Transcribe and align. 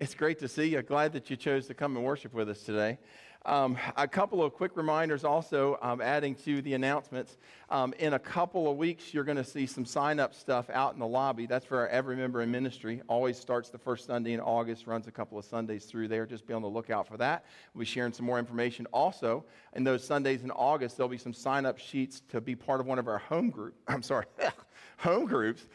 It's 0.00 0.14
great 0.14 0.38
to 0.38 0.48
see 0.48 0.68
you. 0.68 0.80
Glad 0.82 1.12
that 1.14 1.28
you 1.28 1.36
chose 1.36 1.66
to 1.66 1.74
come 1.74 1.96
and 1.96 2.04
worship 2.04 2.32
with 2.32 2.48
us 2.48 2.62
today. 2.62 2.98
Um, 3.44 3.76
a 3.96 4.06
couple 4.06 4.44
of 4.44 4.54
quick 4.54 4.76
reminders 4.76 5.24
also, 5.24 5.76
um, 5.82 6.00
adding 6.00 6.36
to 6.44 6.62
the 6.62 6.74
announcements. 6.74 7.36
Um, 7.68 7.92
in 7.98 8.12
a 8.12 8.18
couple 8.20 8.70
of 8.70 8.76
weeks, 8.76 9.12
you're 9.12 9.24
going 9.24 9.38
to 9.38 9.44
see 9.44 9.66
some 9.66 9.84
sign 9.84 10.20
up 10.20 10.36
stuff 10.36 10.70
out 10.70 10.94
in 10.94 11.00
the 11.00 11.06
lobby. 11.06 11.46
That's 11.46 11.66
for 11.66 11.78
our 11.78 11.88
Every 11.88 12.14
Member 12.14 12.42
in 12.42 12.50
Ministry. 12.52 13.02
Always 13.08 13.40
starts 13.40 13.70
the 13.70 13.78
first 13.78 14.06
Sunday 14.06 14.34
in 14.34 14.40
August, 14.40 14.86
runs 14.86 15.08
a 15.08 15.10
couple 15.10 15.36
of 15.36 15.44
Sundays 15.44 15.86
through 15.86 16.06
there. 16.06 16.26
Just 16.26 16.46
be 16.46 16.54
on 16.54 16.62
the 16.62 16.68
lookout 16.68 17.08
for 17.08 17.16
that. 17.16 17.44
We'll 17.74 17.80
be 17.80 17.86
sharing 17.86 18.12
some 18.12 18.24
more 18.24 18.38
information. 18.38 18.86
Also, 18.92 19.46
in 19.74 19.82
those 19.82 20.04
Sundays 20.04 20.44
in 20.44 20.52
August, 20.52 20.96
there'll 20.96 21.10
be 21.10 21.18
some 21.18 21.34
sign 21.34 21.66
up 21.66 21.76
sheets 21.76 22.22
to 22.28 22.40
be 22.40 22.54
part 22.54 22.78
of 22.78 22.86
one 22.86 23.00
of 23.00 23.08
our 23.08 23.18
home 23.18 23.50
group. 23.50 23.74
I'm 23.88 24.04
sorry. 24.04 24.26
home 24.98 25.26
groups. 25.26 25.66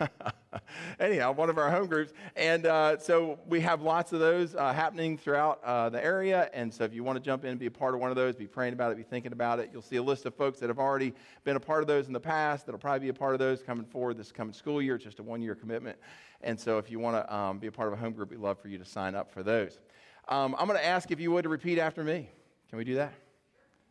Anyhow, 1.00 1.32
one 1.32 1.48
of 1.48 1.58
our 1.58 1.70
home 1.70 1.86
groups. 1.86 2.12
And 2.36 2.66
uh, 2.66 2.98
so 2.98 3.38
we 3.48 3.60
have 3.60 3.82
lots 3.82 4.12
of 4.12 4.20
those 4.20 4.54
uh, 4.54 4.72
happening 4.72 5.16
throughout 5.16 5.62
uh, 5.64 5.88
the 5.88 6.02
area. 6.04 6.50
And 6.52 6.72
so 6.72 6.84
if 6.84 6.92
you 6.92 7.04
want 7.04 7.16
to 7.16 7.24
jump 7.24 7.44
in 7.44 7.50
and 7.50 7.60
be 7.60 7.66
a 7.66 7.70
part 7.70 7.94
of 7.94 8.00
one 8.00 8.10
of 8.10 8.16
those, 8.16 8.36
be 8.36 8.46
praying 8.46 8.72
about 8.72 8.92
it, 8.92 8.96
be 8.96 9.02
thinking 9.02 9.32
about 9.32 9.60
it, 9.60 9.70
you'll 9.72 9.82
see 9.82 9.96
a 9.96 10.02
list 10.02 10.26
of 10.26 10.34
folks 10.34 10.58
that 10.60 10.68
have 10.68 10.78
already 10.78 11.14
been 11.44 11.56
a 11.56 11.60
part 11.60 11.82
of 11.82 11.86
those 11.86 12.06
in 12.06 12.12
the 12.12 12.20
past 12.20 12.66
that'll 12.66 12.78
probably 12.78 13.00
be 13.00 13.08
a 13.08 13.14
part 13.14 13.34
of 13.34 13.38
those 13.38 13.62
coming 13.62 13.84
forward 13.84 14.16
this 14.16 14.32
coming 14.32 14.52
school 14.52 14.82
year. 14.82 14.96
It's 14.96 15.04
just 15.04 15.18
a 15.20 15.22
one 15.22 15.42
year 15.42 15.54
commitment. 15.54 15.98
And 16.42 16.58
so 16.58 16.78
if 16.78 16.90
you 16.90 16.98
want 16.98 17.16
to 17.16 17.34
um, 17.34 17.58
be 17.58 17.66
a 17.66 17.72
part 17.72 17.88
of 17.88 17.94
a 17.94 17.96
home 17.96 18.12
group, 18.12 18.30
we'd 18.30 18.40
love 18.40 18.58
for 18.58 18.68
you 18.68 18.78
to 18.78 18.84
sign 18.84 19.14
up 19.14 19.30
for 19.30 19.42
those. 19.42 19.78
Um, 20.28 20.54
I'm 20.58 20.66
going 20.66 20.78
to 20.78 20.86
ask 20.86 21.10
if 21.10 21.20
you 21.20 21.32
would 21.32 21.42
to 21.42 21.48
repeat 21.48 21.78
after 21.78 22.02
me. 22.02 22.28
Can 22.68 22.78
we 22.78 22.84
do 22.84 22.94
that? 22.96 23.12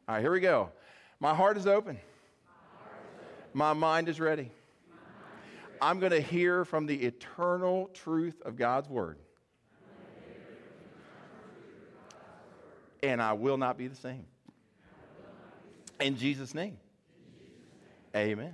All 0.07 0.15
right, 0.15 0.21
here 0.21 0.31
we 0.31 0.39
go. 0.39 0.69
My 1.19 1.35
heart 1.35 1.57
is 1.57 1.67
open. 1.67 1.99
My 3.53 3.73
mind 3.73 4.09
is 4.09 4.19
ready. 4.19 4.51
I'm 5.81 5.99
going 5.99 6.11
to 6.11 6.21
hear 6.21 6.65
from 6.65 6.85
the 6.85 6.95
eternal 6.95 7.89
truth 7.93 8.41
of 8.43 8.55
God's 8.55 8.89
word. 8.89 9.17
And 13.01 13.21
I 13.21 13.33
will 13.33 13.57
not 13.57 13.77
be 13.77 13.87
the 13.87 13.95
same. 13.95 14.25
In 16.01 16.17
Jesus' 16.17 16.53
name. 16.53 16.77
Amen. 18.15 18.53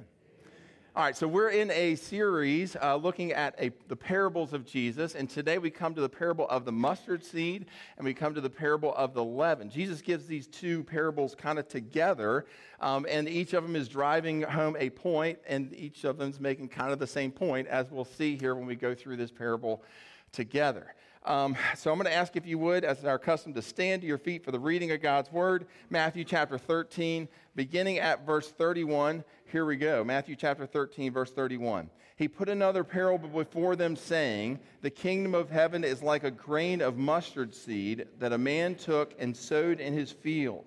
All 0.95 1.03
right, 1.03 1.17
so 1.17 1.27
we're 1.27 1.49
in 1.49 1.71
a 1.71 1.95
series 1.95 2.77
uh, 2.81 2.95
looking 2.95 3.33
at 3.33 3.53
a, 3.59 3.69
the 3.89 3.97
parables 3.97 4.53
of 4.53 4.65
Jesus, 4.65 5.13
and 5.13 5.29
today 5.29 5.57
we 5.57 5.69
come 5.69 5.93
to 5.93 5.99
the 5.99 6.07
parable 6.07 6.47
of 6.47 6.63
the 6.63 6.71
mustard 6.71 7.21
seed 7.21 7.65
and 7.97 8.05
we 8.05 8.13
come 8.13 8.33
to 8.33 8.39
the 8.39 8.49
parable 8.49 8.95
of 8.95 9.13
the 9.13 9.21
leaven. 9.21 9.69
Jesus 9.69 10.01
gives 10.01 10.25
these 10.25 10.47
two 10.47 10.85
parables 10.85 11.35
kind 11.35 11.59
of 11.59 11.67
together, 11.67 12.45
um, 12.79 13.05
and 13.09 13.27
each 13.27 13.51
of 13.51 13.63
them 13.63 13.75
is 13.75 13.89
driving 13.89 14.43
home 14.43 14.77
a 14.79 14.89
point, 14.89 15.37
and 15.45 15.75
each 15.75 16.05
of 16.05 16.17
them 16.17 16.29
is 16.29 16.39
making 16.39 16.69
kind 16.69 16.93
of 16.93 16.99
the 16.99 17.07
same 17.07 17.29
point, 17.29 17.67
as 17.67 17.91
we'll 17.91 18.05
see 18.05 18.37
here 18.37 18.55
when 18.55 18.65
we 18.65 18.77
go 18.77 18.95
through 18.95 19.17
this 19.17 19.31
parable 19.31 19.83
together. 20.31 20.95
Um, 21.25 21.57
so 21.75 21.91
I'm 21.91 21.97
going 21.97 22.05
to 22.05 22.13
ask 22.13 22.35
if 22.35 22.45
you 22.45 22.59
would, 22.59 22.83
as 22.83 23.03
our 23.03 23.17
custom, 23.17 23.53
to 23.55 23.61
stand 23.61 24.03
to 24.03 24.07
your 24.07 24.19
feet 24.19 24.45
for 24.45 24.51
the 24.51 24.59
reading 24.59 24.91
of 24.91 25.01
God's 25.01 25.31
word. 25.31 25.65
Matthew 25.89 26.23
chapter 26.23 26.59
13, 26.59 27.27
beginning 27.55 27.97
at 27.97 28.25
verse 28.27 28.51
31. 28.51 29.23
Here 29.51 29.65
we 29.65 29.75
go. 29.75 30.03
Matthew 30.03 30.35
chapter 30.35 30.67
13, 30.67 31.11
verse 31.11 31.31
31. 31.31 31.89
He 32.15 32.27
put 32.27 32.47
another 32.47 32.83
parable 32.83 33.27
before 33.27 33.75
them, 33.75 33.95
saying, 33.95 34.59
The 34.81 34.91
kingdom 34.91 35.33
of 35.33 35.49
heaven 35.49 35.83
is 35.83 36.03
like 36.03 36.23
a 36.23 36.31
grain 36.31 36.79
of 36.79 36.95
mustard 36.95 37.55
seed 37.55 38.07
that 38.19 38.31
a 38.31 38.37
man 38.37 38.75
took 38.75 39.15
and 39.17 39.35
sowed 39.35 39.79
in 39.79 39.93
his 39.93 40.11
field. 40.11 40.65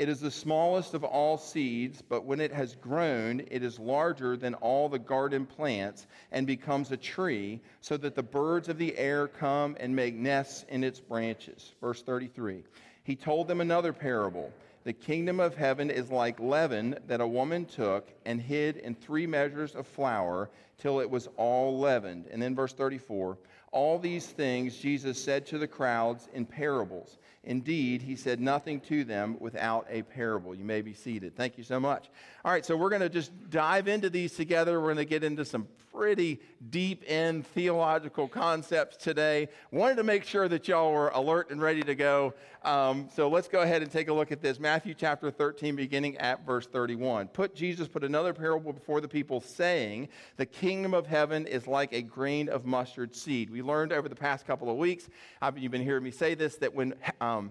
It 0.00 0.08
is 0.08 0.20
the 0.20 0.30
smallest 0.30 0.94
of 0.94 1.04
all 1.04 1.36
seeds, 1.36 2.00
but 2.00 2.24
when 2.24 2.40
it 2.40 2.54
has 2.54 2.74
grown, 2.74 3.42
it 3.50 3.62
is 3.62 3.78
larger 3.78 4.34
than 4.34 4.54
all 4.54 4.88
the 4.88 4.98
garden 4.98 5.44
plants 5.44 6.06
and 6.32 6.46
becomes 6.46 6.90
a 6.90 6.96
tree, 6.96 7.60
so 7.82 7.98
that 7.98 8.14
the 8.14 8.22
birds 8.22 8.70
of 8.70 8.78
the 8.78 8.96
air 8.96 9.28
come 9.28 9.76
and 9.78 9.94
make 9.94 10.14
nests 10.14 10.64
in 10.70 10.84
its 10.84 11.00
branches. 11.00 11.74
Verse 11.82 12.00
33. 12.00 12.64
He 13.04 13.14
told 13.14 13.46
them 13.46 13.60
another 13.60 13.92
parable. 13.92 14.50
The 14.84 14.94
kingdom 14.94 15.38
of 15.38 15.54
heaven 15.54 15.90
is 15.90 16.10
like 16.10 16.40
leaven 16.40 16.98
that 17.06 17.20
a 17.20 17.28
woman 17.28 17.66
took 17.66 18.08
and 18.24 18.40
hid 18.40 18.78
in 18.78 18.94
three 18.94 19.26
measures 19.26 19.74
of 19.74 19.86
flour 19.86 20.48
till 20.78 21.00
it 21.00 21.10
was 21.10 21.28
all 21.36 21.78
leavened. 21.78 22.24
And 22.30 22.40
then 22.40 22.54
verse 22.54 22.72
34 22.72 23.36
All 23.70 23.98
these 23.98 24.26
things 24.26 24.78
Jesus 24.78 25.22
said 25.22 25.44
to 25.48 25.58
the 25.58 25.68
crowds 25.68 26.30
in 26.32 26.46
parables. 26.46 27.18
Indeed, 27.42 28.02
he 28.02 28.16
said 28.16 28.38
nothing 28.38 28.80
to 28.82 29.02
them 29.02 29.36
without 29.40 29.86
a 29.88 30.02
parable. 30.02 30.54
You 30.54 30.64
may 30.64 30.82
be 30.82 30.92
seated. 30.92 31.36
Thank 31.36 31.56
you 31.56 31.64
so 31.64 31.80
much. 31.80 32.10
All 32.42 32.50
right, 32.50 32.64
so 32.64 32.74
we're 32.74 32.88
going 32.88 33.02
to 33.02 33.10
just 33.10 33.50
dive 33.50 33.86
into 33.86 34.08
these 34.08 34.32
together. 34.32 34.80
We're 34.80 34.94
going 34.94 34.96
to 34.96 35.04
get 35.04 35.22
into 35.22 35.44
some 35.44 35.68
pretty 35.92 36.40
deep 36.70 37.04
end 37.06 37.46
theological 37.48 38.28
concepts 38.28 38.96
today. 38.96 39.48
Wanted 39.70 39.96
to 39.96 40.04
make 40.04 40.24
sure 40.24 40.48
that 40.48 40.66
y'all 40.66 40.90
were 40.90 41.10
alert 41.10 41.50
and 41.50 41.60
ready 41.60 41.82
to 41.82 41.94
go. 41.94 42.32
Um, 42.62 43.10
so 43.14 43.28
let's 43.28 43.46
go 43.46 43.60
ahead 43.60 43.82
and 43.82 43.90
take 43.92 44.08
a 44.08 44.14
look 44.14 44.32
at 44.32 44.40
this. 44.40 44.58
Matthew 44.58 44.94
chapter 44.94 45.30
13, 45.30 45.76
beginning 45.76 46.16
at 46.16 46.46
verse 46.46 46.66
31. 46.66 47.28
Put 47.28 47.54
Jesus 47.54 47.88
put 47.88 48.04
another 48.04 48.32
parable 48.32 48.72
before 48.72 49.02
the 49.02 49.08
people, 49.08 49.42
saying, 49.42 50.08
The 50.38 50.46
kingdom 50.46 50.94
of 50.94 51.06
heaven 51.06 51.46
is 51.46 51.66
like 51.66 51.92
a 51.92 52.00
grain 52.00 52.48
of 52.48 52.64
mustard 52.64 53.14
seed. 53.14 53.50
We 53.50 53.60
learned 53.60 53.92
over 53.92 54.08
the 54.08 54.16
past 54.16 54.46
couple 54.46 54.70
of 54.70 54.78
weeks, 54.78 55.10
you've 55.56 55.72
been 55.72 55.82
hearing 55.82 56.04
me 56.04 56.10
say 56.10 56.34
this, 56.34 56.56
that 56.56 56.74
when 56.74 56.94
um, 57.20 57.50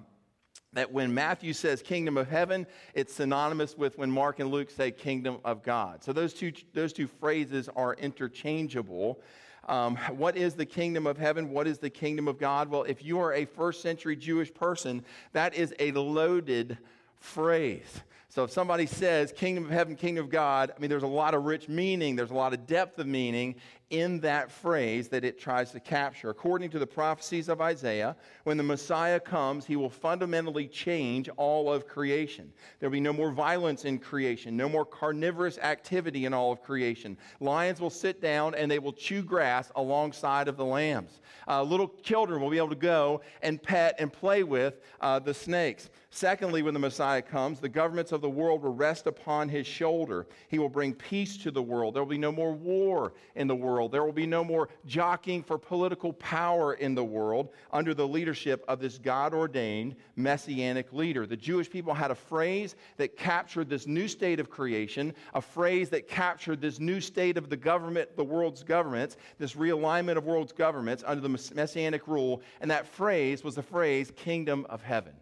that 0.74 0.92
when 0.92 1.14
Matthew 1.14 1.54
says 1.54 1.82
kingdom 1.82 2.18
of 2.18 2.30
heaven, 2.30 2.68
it's 2.94 3.14
synonymous 3.14 3.78
with 3.78 3.98
when 3.98 4.12
Mark 4.12 4.40
and 4.40 4.52
Luke 4.52 4.70
say 4.70 4.92
kingdom 4.92 5.40
of 5.44 5.64
God. 5.64 6.04
So 6.04 6.14
those 6.14 6.34
two, 6.34 6.52
those 6.74 6.94
two 6.94 7.08
phrases 7.08 7.70
are 7.76 7.96
interchangeable. 7.96 9.20
Um, 9.68 9.98
what 10.16 10.38
is 10.38 10.56
the 10.56 10.66
kingdom 10.66 11.08
of 11.08 11.18
heaven? 11.18 11.50
What 11.52 11.68
is 11.68 11.80
the 11.80 11.90
kingdom 11.90 12.28
of 12.28 12.40
God? 12.40 12.70
Well, 12.70 12.84
if 12.84 13.04
you 13.04 13.20
are 13.20 13.34
a 13.34 13.46
first 13.46 13.82
century 13.82 14.16
Jewish 14.16 14.54
person, 14.54 15.04
that 15.34 15.56
is 15.56 15.74
a 15.80 15.92
loaded 15.92 16.78
phrase. 17.20 18.02
So 18.32 18.44
if 18.44 18.52
somebody 18.52 18.86
says 18.86 19.32
kingdom 19.32 19.66
of 19.66 19.72
heaven, 19.72 19.96
kingdom 19.96 20.26
of 20.26 20.30
God, 20.30 20.72
I 20.76 20.80
mean, 20.80 20.90
there's 20.90 21.04
a 21.04 21.08
lot 21.08 21.34
of 21.34 21.46
rich 21.46 21.68
meaning, 21.68 22.16
there's 22.16 22.30
a 22.30 22.36
lot 22.36 22.54
of 22.54 22.68
depth 22.68 23.00
of 23.00 23.08
meaning 23.08 23.56
in 23.90 24.20
that 24.20 24.52
phrase 24.52 25.08
that 25.10 25.24
it 25.24 25.40
tries 25.40 25.72
to 25.72 25.80
capture. 25.80 26.30
According 26.30 26.70
to 26.72 26.80
the 26.80 26.86
prophecies 26.86 27.50
of 27.50 27.60
Isaiah, 27.60 28.16
when 28.44 28.58
the 28.58 28.64
Messiah 28.64 29.20
comes, 29.20 29.66
he 29.66 29.76
will 29.76 29.90
fundamentally 29.90 30.68
change 30.68 31.28
all 31.38 31.72
of 31.72 31.88
creation. 31.88 32.52
There'll 32.80 32.92
be 32.92 33.00
no 33.00 33.14
more 33.14 33.32
violence 33.32 33.86
in 33.86 33.98
creation, 33.98 34.56
no 34.56 34.70
more 34.70 34.86
carnivorous 34.86 35.58
activity 35.58 36.26
in 36.26 36.34
all 36.34 36.52
of 36.52 36.62
creation. 36.62 37.18
Lions 37.40 37.82
will 37.82 37.90
sit 37.90 38.22
down 38.22 38.54
and 38.54 38.70
they 38.70 38.80
will 38.80 38.94
chew 38.94 39.24
grass 39.24 39.72
alongside 39.76 40.48
of 40.48 40.58
the 40.58 40.66
lambs. 40.66 41.22
Uh, 41.48 41.64
little 41.64 41.92
children 42.04 42.42
will 42.42 42.52
be 42.52 42.58
able 42.58 42.70
to 42.70 42.76
go 42.76 43.22
and 43.42 43.62
pet 43.62 43.96
and 43.98 44.14
play 44.14 44.44
with 44.44 44.82
uh, 45.02 45.18
the 45.18 45.34
snakes. 45.34 45.90
Secondly, 46.12 46.64
when 46.64 46.74
the 46.74 46.80
Messiah 46.80 47.22
comes, 47.22 47.60
the 47.60 47.70
governments 47.70 48.12
of 48.12 48.22
the 48.22 48.30
world 48.30 48.64
will 48.64 48.74
rest 48.74 49.06
upon 49.06 49.48
his 49.48 49.68
shoulder. 49.68 50.26
He 50.48 50.58
will 50.58 50.70
bring 50.70 50.94
peace 50.94 51.38
to 51.38 51.52
the 51.52 51.62
world. 51.62 51.94
There 51.94 52.04
will 52.04 52.10
be 52.10 52.18
no 52.18 52.32
more 52.32 52.52
war 52.52 53.14
in 53.36 53.48
the 53.48 53.56
world. 53.56 53.79
There 53.88 54.04
will 54.04 54.12
be 54.12 54.26
no 54.26 54.44
more 54.44 54.70
jockeying 54.86 55.44
for 55.44 55.58
political 55.58 56.14
power 56.14 56.74
in 56.74 56.96
the 56.96 57.04
world 57.04 57.50
under 57.72 57.94
the 57.94 58.08
leadership 58.08 58.64
of 58.68 58.80
this 58.80 58.98
God 58.98 59.34
ordained 59.34 59.96
messianic 60.16 60.92
leader. 60.92 61.26
The 61.26 61.38
Jewish 61.38 61.70
people 61.70 61.94
had 61.94 62.12
a 62.12 62.16
phrase 62.16 62.76
that 62.98 63.16
captured 63.16 63.70
this 63.70 63.88
new 63.88 64.08
state 64.08 64.40
of 64.40 64.50
creation, 64.50 65.14
a 65.34 65.42
phrase 65.42 65.90
that 65.90 66.08
captured 66.08 66.62
this 66.62 66.80
new 66.80 67.00
state 67.00 67.38
of 67.38 67.50
the 67.50 67.58
government, 67.58 68.16
the 68.18 68.24
world's 68.24 68.64
governments, 68.64 69.18
this 69.38 69.54
realignment 69.54 70.18
of 70.18 70.26
world's 70.26 70.52
governments 70.52 71.04
under 71.06 71.22
the 71.22 71.54
messianic 71.56 72.08
rule. 72.08 72.42
And 72.62 72.72
that 72.72 72.88
phrase 72.88 73.44
was 73.44 73.56
the 73.56 73.64
phrase 73.64 74.12
kingdom 74.16 74.66
of 74.70 74.82
heaven 74.82 75.14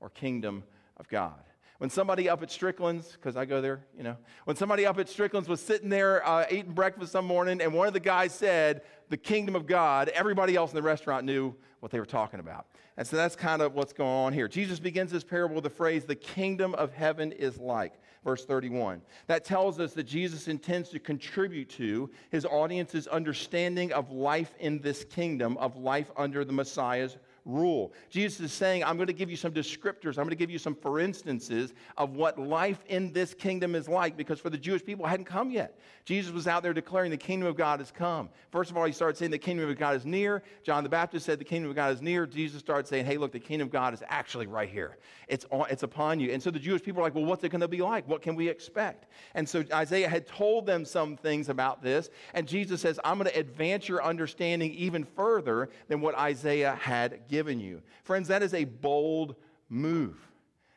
or 0.00 0.10
kingdom 0.10 0.64
of 0.96 1.08
God. 1.08 1.45
When 1.78 1.90
somebody 1.90 2.28
up 2.28 2.42
at 2.42 2.50
Strickland's, 2.50 3.12
because 3.12 3.36
I 3.36 3.44
go 3.44 3.60
there, 3.60 3.84
you 3.96 4.02
know, 4.02 4.16
when 4.44 4.56
somebody 4.56 4.86
up 4.86 4.98
at 4.98 5.08
Strickland's 5.08 5.48
was 5.48 5.60
sitting 5.60 5.90
there 5.90 6.26
uh, 6.26 6.46
eating 6.50 6.72
breakfast 6.72 7.12
some 7.12 7.26
morning 7.26 7.60
and 7.60 7.72
one 7.72 7.86
of 7.86 7.92
the 7.92 8.00
guys 8.00 8.34
said, 8.34 8.82
the 9.08 9.16
kingdom 9.16 9.54
of 9.54 9.66
God, 9.66 10.08
everybody 10.08 10.56
else 10.56 10.70
in 10.70 10.76
the 10.76 10.82
restaurant 10.82 11.26
knew 11.26 11.54
what 11.80 11.92
they 11.92 12.00
were 12.00 12.06
talking 12.06 12.40
about. 12.40 12.66
And 12.96 13.06
so 13.06 13.16
that's 13.16 13.36
kind 13.36 13.60
of 13.60 13.74
what's 13.74 13.92
going 13.92 14.08
on 14.08 14.32
here. 14.32 14.48
Jesus 14.48 14.80
begins 14.80 15.12
this 15.12 15.22
parable 15.22 15.56
with 15.56 15.64
the 15.64 15.70
phrase, 15.70 16.04
the 16.04 16.14
kingdom 16.14 16.74
of 16.74 16.92
heaven 16.92 17.30
is 17.32 17.58
like, 17.58 17.92
verse 18.24 18.46
31. 18.46 19.02
That 19.26 19.44
tells 19.44 19.78
us 19.78 19.92
that 19.92 20.04
Jesus 20.04 20.48
intends 20.48 20.88
to 20.90 20.98
contribute 20.98 21.68
to 21.70 22.10
his 22.30 22.46
audience's 22.46 23.06
understanding 23.06 23.92
of 23.92 24.10
life 24.10 24.54
in 24.58 24.80
this 24.80 25.04
kingdom, 25.04 25.58
of 25.58 25.76
life 25.76 26.10
under 26.16 26.44
the 26.44 26.52
Messiah's 26.52 27.18
rule. 27.46 27.94
Jesus 28.10 28.40
is 28.40 28.52
saying, 28.52 28.84
I'm 28.84 28.96
going 28.96 29.06
to 29.06 29.12
give 29.12 29.30
you 29.30 29.36
some 29.36 29.52
descriptors, 29.52 30.18
I'm 30.18 30.24
going 30.24 30.30
to 30.30 30.36
give 30.36 30.50
you 30.50 30.58
some 30.58 30.74
for 30.74 31.00
instances 31.00 31.72
of 31.96 32.14
what 32.14 32.38
life 32.38 32.84
in 32.88 33.12
this 33.12 33.32
kingdom 33.32 33.74
is 33.74 33.88
like, 33.88 34.16
because 34.16 34.40
for 34.40 34.50
the 34.50 34.58
Jewish 34.58 34.84
people, 34.84 35.06
it 35.06 35.08
hadn't 35.08 35.26
come 35.26 35.50
yet. 35.50 35.78
Jesus 36.04 36.32
was 36.32 36.46
out 36.46 36.62
there 36.62 36.74
declaring 36.74 37.10
the 37.10 37.16
kingdom 37.16 37.48
of 37.48 37.56
God 37.56 37.80
has 37.80 37.90
come. 37.90 38.28
First 38.50 38.70
of 38.70 38.76
all, 38.76 38.84
he 38.84 38.92
started 38.92 39.16
saying 39.16 39.30
the 39.30 39.38
kingdom 39.38 39.68
of 39.68 39.78
God 39.78 39.96
is 39.96 40.04
near. 40.04 40.42
John 40.62 40.82
the 40.82 40.88
Baptist 40.88 41.24
said 41.24 41.38
the 41.38 41.44
kingdom 41.44 41.70
of 41.70 41.76
God 41.76 41.94
is 41.94 42.02
near. 42.02 42.26
Jesus 42.26 42.60
started 42.60 42.86
saying, 42.86 43.06
hey, 43.06 43.16
look, 43.16 43.32
the 43.32 43.40
kingdom 43.40 43.68
of 43.68 43.72
God 43.72 43.94
is 43.94 44.02
actually 44.08 44.46
right 44.46 44.68
here. 44.68 44.98
It's, 45.28 45.46
on, 45.50 45.66
it's 45.70 45.82
upon 45.82 46.20
you. 46.20 46.32
And 46.32 46.42
so 46.42 46.50
the 46.50 46.58
Jewish 46.58 46.82
people 46.82 47.00
are 47.00 47.04
like, 47.04 47.14
well, 47.14 47.24
what's 47.24 47.42
it 47.44 47.50
going 47.50 47.60
to 47.60 47.68
be 47.68 47.82
like? 47.82 48.08
What 48.08 48.22
can 48.22 48.34
we 48.34 48.48
expect? 48.48 49.06
And 49.34 49.48
so 49.48 49.64
Isaiah 49.72 50.08
had 50.08 50.26
told 50.26 50.66
them 50.66 50.84
some 50.84 51.16
things 51.16 51.48
about 51.48 51.82
this. 51.82 52.10
And 52.34 52.46
Jesus 52.46 52.80
says, 52.80 53.00
I'm 53.04 53.18
going 53.18 53.30
to 53.30 53.38
advance 53.38 53.88
your 53.88 54.04
understanding 54.04 54.72
even 54.74 55.04
further 55.04 55.68
than 55.88 56.00
what 56.00 56.16
Isaiah 56.16 56.76
had 56.80 57.28
given 57.28 57.35
you. 57.60 57.82
Friends, 58.04 58.28
that 58.28 58.42
is 58.42 58.54
a 58.54 58.64
bold 58.64 59.36
move 59.68 60.16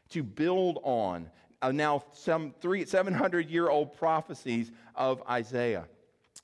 to 0.09 0.23
build 0.23 0.79
on 0.83 1.29
uh, 1.61 1.71
now 1.71 2.03
some 2.13 2.53
three, 2.61 2.85
700 2.85 3.49
year 3.49 3.69
old 3.69 3.97
prophecies 3.97 4.71
of 4.95 5.21
Isaiah. 5.29 5.85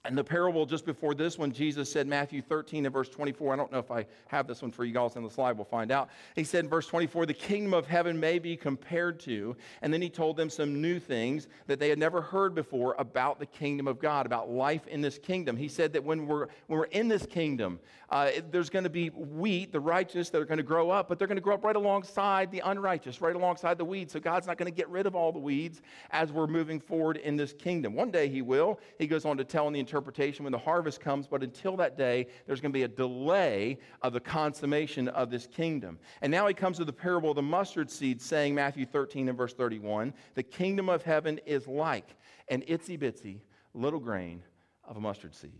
And 0.03 0.15
the 0.15 0.23
parable 0.23 0.67
just 0.67 0.85
before 0.85 1.15
this 1.15 1.37
one, 1.39 1.51
Jesus 1.51 1.91
said, 1.91 2.05
Matthew 2.05 2.41
13 2.41 2.85
and 2.85 2.93
verse 2.93 3.09
24. 3.09 3.53
I 3.53 3.55
don't 3.55 3.71
know 3.71 3.79
if 3.79 3.89
I 3.89 4.05
have 4.27 4.45
this 4.45 4.61
one 4.61 4.71
for 4.71 4.85
you 4.85 4.93
guys 4.93 5.15
on 5.15 5.23
the 5.23 5.29
slide. 5.31 5.53
We'll 5.53 5.65
find 5.65 5.91
out. 5.91 6.09
He 6.35 6.43
said 6.43 6.65
in 6.65 6.69
verse 6.69 6.85
24, 6.85 7.25
the 7.25 7.33
kingdom 7.33 7.73
of 7.73 7.87
heaven 7.87 8.19
may 8.19 8.37
be 8.37 8.55
compared 8.55 9.19
to. 9.21 9.55
And 9.81 9.91
then 9.91 10.01
he 10.01 10.09
told 10.09 10.37
them 10.37 10.49
some 10.49 10.79
new 10.79 10.99
things 10.99 11.47
that 11.65 11.79
they 11.79 11.89
had 11.89 11.97
never 11.97 12.21
heard 12.21 12.53
before 12.53 12.95
about 12.99 13.39
the 13.39 13.47
kingdom 13.47 13.87
of 13.87 13.99
God, 13.99 14.27
about 14.27 14.49
life 14.49 14.85
in 14.87 15.01
this 15.01 15.17
kingdom. 15.17 15.57
He 15.57 15.67
said 15.67 15.93
that 15.93 16.03
when 16.03 16.27
we're, 16.27 16.47
when 16.67 16.79
we're 16.79 16.85
in 16.85 17.07
this 17.07 17.25
kingdom, 17.25 17.79
uh, 18.09 18.29
there's 18.51 18.69
going 18.69 18.83
to 18.83 18.89
be 18.89 19.07
wheat, 19.09 19.71
the 19.71 19.79
righteous, 19.79 20.29
that 20.29 20.39
are 20.39 20.45
going 20.45 20.57
to 20.57 20.63
grow 20.63 20.91
up, 20.91 21.09
but 21.09 21.17
they're 21.17 21.27
going 21.27 21.37
to 21.37 21.41
grow 21.41 21.55
up 21.55 21.63
right 21.63 21.75
alongside 21.75 22.51
the 22.51 22.61
unrighteous, 22.65 23.21
right 23.21 23.35
alongside 23.35 23.77
the 23.77 23.85
weeds. 23.85 24.13
So 24.13 24.19
God's 24.19 24.45
not 24.45 24.57
going 24.57 24.71
to 24.71 24.75
get 24.75 24.87
rid 24.89 25.07
of 25.07 25.15
all 25.15 25.31
the 25.31 25.39
weeds 25.39 25.81
as 26.11 26.31
we're 26.31 26.47
moving 26.47 26.79
forward 26.79 27.17
in 27.17 27.35
this 27.35 27.53
kingdom. 27.53 27.95
One 27.95 28.11
day 28.11 28.29
he 28.29 28.43
will. 28.43 28.79
He 28.99 29.07
goes 29.07 29.25
on 29.25 29.37
to 29.37 29.43
tell 29.43 29.67
in 29.67 29.73
the 29.73 29.79
interpretation 29.85 30.43
when 30.43 30.51
the 30.51 30.57
harvest 30.57 30.99
comes, 30.99 31.27
but 31.27 31.43
until 31.43 31.77
that 31.77 31.97
day, 31.97 32.27
there's 32.47 32.59
going 32.59 32.71
to 32.71 32.77
be 32.77 32.83
a 32.83 32.87
delay 32.87 33.77
of 34.01 34.13
the 34.13 34.19
consummation 34.19 35.07
of 35.09 35.29
this 35.29 35.47
kingdom. 35.47 35.99
And 36.21 36.31
now 36.31 36.47
he 36.47 36.53
comes 36.53 36.77
to 36.77 36.85
the 36.85 36.93
parable 36.93 37.29
of 37.29 37.35
the 37.35 37.41
mustard 37.41 37.91
seed, 37.91 38.21
saying, 38.21 38.55
Matthew 38.55 38.85
13 38.85 39.29
and 39.29 39.37
verse 39.37 39.53
31, 39.53 40.13
the 40.33 40.43
kingdom 40.43 40.89
of 40.89 41.03
heaven 41.03 41.39
is 41.45 41.67
like 41.67 42.15
an 42.47 42.61
itsy 42.63 42.97
bitsy 42.99 43.39
little 43.73 43.99
grain 43.99 44.41
of 44.83 44.97
a 44.97 45.01
mustard 45.01 45.35
seed. 45.35 45.51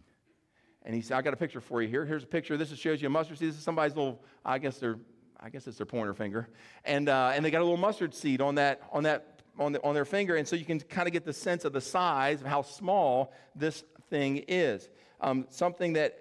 And 0.83 0.93
he 0.93 1.01
said, 1.01 1.17
I 1.17 1.21
got 1.21 1.33
a 1.33 1.37
picture 1.37 1.61
for 1.61 1.81
you 1.81 1.87
here. 1.87 2.05
Here's 2.05 2.23
a 2.23 2.27
picture. 2.27 2.57
This 2.57 2.69
shows 2.77 3.01
you 3.01 3.07
a 3.07 3.11
mustard 3.11 3.39
seed. 3.39 3.49
This 3.49 3.57
is 3.57 3.63
somebody's 3.63 3.95
little, 3.95 4.23
I 4.43 4.59
guess 4.59 4.77
they're, 4.77 4.97
I 5.39 5.49
guess 5.49 5.67
it's 5.67 5.77
their 5.77 5.85
pointer 5.85 6.13
finger. 6.13 6.47
And, 6.83 7.09
uh, 7.09 7.31
and 7.33 7.43
they 7.43 7.51
got 7.51 7.61
a 7.61 7.63
little 7.63 7.77
mustard 7.77 8.13
seed 8.13 8.39
on 8.39 8.55
that, 8.55 8.81
on 8.91 9.03
that, 9.03 9.41
on, 9.57 9.71
the, 9.71 9.83
on 9.83 9.95
their 9.95 10.05
finger. 10.05 10.35
And 10.35 10.47
so 10.47 10.55
you 10.55 10.65
can 10.65 10.79
kind 10.79 11.07
of 11.07 11.13
get 11.13 11.25
the 11.25 11.33
sense 11.33 11.65
of 11.65 11.73
the 11.73 11.81
size 11.81 12.41
of 12.41 12.47
how 12.47 12.61
small 12.61 13.33
this 13.55 13.83
thing 14.09 14.43
is. 14.47 14.89
Um, 15.21 15.45
something 15.49 15.93
that, 15.93 16.19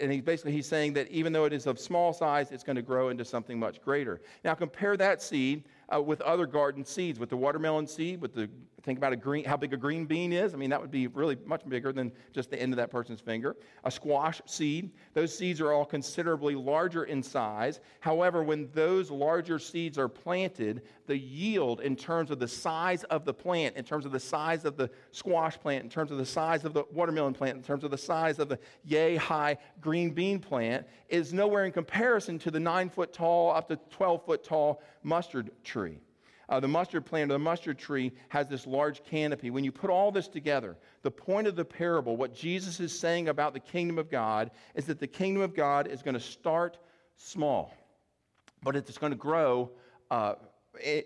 and 0.00 0.12
he 0.12 0.20
basically 0.20 0.52
he's 0.52 0.66
saying 0.66 0.94
that 0.94 1.08
even 1.08 1.32
though 1.32 1.44
it 1.44 1.52
is 1.52 1.66
of 1.66 1.78
small 1.78 2.12
size, 2.12 2.52
it's 2.52 2.64
going 2.64 2.76
to 2.76 2.82
grow 2.82 3.08
into 3.08 3.24
something 3.24 3.58
much 3.58 3.82
greater. 3.82 4.20
Now 4.44 4.54
compare 4.54 4.96
that 4.96 5.22
seed 5.22 5.64
uh, 5.94 6.00
with 6.00 6.20
other 6.20 6.46
garden 6.46 6.84
seeds, 6.84 7.18
with 7.18 7.30
the 7.30 7.36
watermelon 7.36 7.86
seed, 7.86 8.20
with 8.20 8.34
the 8.34 8.48
think 8.82 8.98
about 8.98 9.12
a 9.12 9.16
green, 9.16 9.44
how 9.44 9.56
big 9.56 9.72
a 9.72 9.76
green 9.76 10.06
bean 10.06 10.32
is. 10.32 10.54
I 10.54 10.56
mean, 10.56 10.70
that 10.70 10.80
would 10.80 10.90
be 10.90 11.06
really 11.06 11.36
much 11.44 11.68
bigger 11.68 11.92
than 11.92 12.12
just 12.32 12.50
the 12.50 12.60
end 12.60 12.72
of 12.72 12.76
that 12.78 12.90
person's 12.90 13.20
finger. 13.20 13.56
A 13.84 13.90
squash 13.90 14.40
seed, 14.46 14.90
those 15.14 15.36
seeds 15.36 15.60
are 15.60 15.72
all 15.72 15.84
considerably 15.84 16.54
larger 16.54 17.04
in 17.04 17.22
size. 17.22 17.80
However, 18.00 18.42
when 18.42 18.68
those 18.72 19.10
larger 19.10 19.58
seeds 19.58 19.98
are 19.98 20.08
planted, 20.08 20.82
the 21.06 21.18
yield 21.18 21.80
in 21.80 21.96
terms 21.96 22.30
of 22.30 22.38
the 22.38 22.48
size 22.48 23.04
of 23.04 23.24
the 23.24 23.34
plant, 23.34 23.76
in 23.76 23.84
terms 23.84 24.06
of 24.06 24.12
the 24.12 24.20
size 24.20 24.64
of 24.64 24.76
the 24.76 24.90
squash 25.10 25.58
plant, 25.58 25.84
in 25.84 25.90
terms 25.90 26.10
of 26.10 26.18
the 26.18 26.26
size 26.26 26.64
of 26.64 26.72
the 26.72 26.84
watermelon 26.92 27.34
plant, 27.34 27.56
in 27.56 27.62
terms 27.62 27.84
of 27.84 27.90
the 27.90 27.98
size 27.98 28.38
of 28.38 28.48
the 28.48 28.58
yay 28.84 29.16
high 29.16 29.56
green 29.80 30.10
bean 30.10 30.38
plant, 30.38 30.86
is 31.08 31.32
nowhere 31.32 31.64
in 31.64 31.72
comparison 31.72 32.38
to 32.38 32.50
the 32.50 32.60
nine 32.60 32.88
foot 32.88 33.12
tall, 33.12 33.50
up 33.52 33.68
to 33.68 33.76
12 33.90 34.24
foot 34.24 34.44
tall 34.44 34.82
mustard 35.02 35.50
tree. 35.64 35.98
Uh, 36.50 36.58
the 36.58 36.68
mustard 36.68 37.06
plant 37.06 37.30
or 37.30 37.34
the 37.34 37.38
mustard 37.38 37.78
tree 37.78 38.10
has 38.28 38.48
this 38.48 38.66
large 38.66 39.04
canopy. 39.04 39.50
When 39.50 39.62
you 39.62 39.70
put 39.70 39.88
all 39.88 40.10
this 40.10 40.26
together, 40.26 40.76
the 41.02 41.10
point 41.10 41.46
of 41.46 41.54
the 41.54 41.64
parable, 41.64 42.16
what 42.16 42.34
Jesus 42.34 42.80
is 42.80 42.98
saying 42.98 43.28
about 43.28 43.54
the 43.54 43.60
kingdom 43.60 43.98
of 43.98 44.10
God, 44.10 44.50
is 44.74 44.84
that 44.86 44.98
the 44.98 45.06
kingdom 45.06 45.42
of 45.42 45.54
God 45.54 45.86
is 45.86 46.02
going 46.02 46.14
to 46.14 46.20
start 46.20 46.78
small, 47.16 47.72
but 48.64 48.74
it's 48.74 48.98
going 48.98 49.12
to 49.12 49.18
grow 49.18 49.70
uh, 50.10 50.34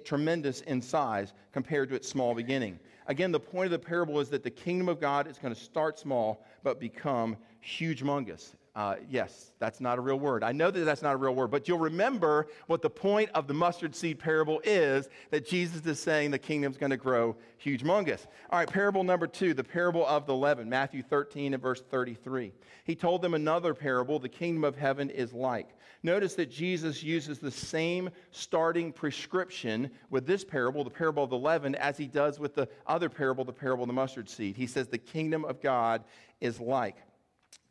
tremendous 0.04 0.62
in 0.62 0.80
size 0.80 1.34
compared 1.52 1.90
to 1.90 1.94
its 1.94 2.08
small 2.08 2.34
beginning. 2.34 2.80
Again, 3.06 3.30
the 3.30 3.40
point 3.40 3.66
of 3.66 3.70
the 3.70 3.78
parable 3.78 4.20
is 4.20 4.30
that 4.30 4.42
the 4.42 4.50
kingdom 4.50 4.88
of 4.88 4.98
God 4.98 5.26
is 5.26 5.36
going 5.36 5.54
to 5.54 5.60
start 5.60 5.98
small 5.98 6.42
but 6.62 6.80
become 6.80 7.36
huge, 7.60 8.02
humongous. 8.02 8.54
Uh, 8.74 8.96
yes, 9.08 9.52
that's 9.60 9.80
not 9.80 9.98
a 9.98 10.00
real 10.00 10.18
word. 10.18 10.42
I 10.42 10.50
know 10.50 10.68
that 10.68 10.80
that's 10.80 11.02
not 11.02 11.14
a 11.14 11.16
real 11.16 11.34
word, 11.34 11.52
but 11.52 11.68
you'll 11.68 11.78
remember 11.78 12.48
what 12.66 12.82
the 12.82 12.90
point 12.90 13.30
of 13.32 13.46
the 13.46 13.54
mustard 13.54 13.94
seed 13.94 14.18
parable 14.18 14.60
is 14.64 15.08
that 15.30 15.46
Jesus 15.46 15.86
is 15.86 16.00
saying 16.00 16.32
the 16.32 16.40
kingdom's 16.40 16.76
going 16.76 16.90
to 16.90 16.96
grow 16.96 17.36
huge, 17.56 17.84
humongous. 17.84 18.26
All 18.50 18.58
right, 18.58 18.68
parable 18.68 19.04
number 19.04 19.28
two, 19.28 19.54
the 19.54 19.62
parable 19.62 20.04
of 20.04 20.26
the 20.26 20.34
leaven, 20.34 20.68
Matthew 20.68 21.04
13 21.04 21.54
and 21.54 21.62
verse 21.62 21.82
33. 21.82 22.52
He 22.82 22.96
told 22.96 23.22
them 23.22 23.34
another 23.34 23.74
parable, 23.74 24.18
the 24.18 24.28
kingdom 24.28 24.64
of 24.64 24.76
heaven 24.76 25.08
is 25.08 25.32
like. 25.32 25.68
Notice 26.02 26.34
that 26.34 26.50
Jesus 26.50 27.00
uses 27.00 27.38
the 27.38 27.52
same 27.52 28.10
starting 28.32 28.92
prescription 28.92 29.88
with 30.10 30.26
this 30.26 30.44
parable, 30.44 30.82
the 30.82 30.90
parable 30.90 31.22
of 31.22 31.30
the 31.30 31.38
leaven, 31.38 31.76
as 31.76 31.96
he 31.96 32.08
does 32.08 32.40
with 32.40 32.56
the 32.56 32.68
other 32.88 33.08
parable, 33.08 33.44
the 33.44 33.52
parable 33.52 33.84
of 33.84 33.88
the 33.88 33.94
mustard 33.94 34.28
seed. 34.28 34.56
He 34.56 34.66
says 34.66 34.88
the 34.88 34.98
kingdom 34.98 35.44
of 35.44 35.62
God 35.62 36.02
is 36.40 36.58
like 36.58 36.96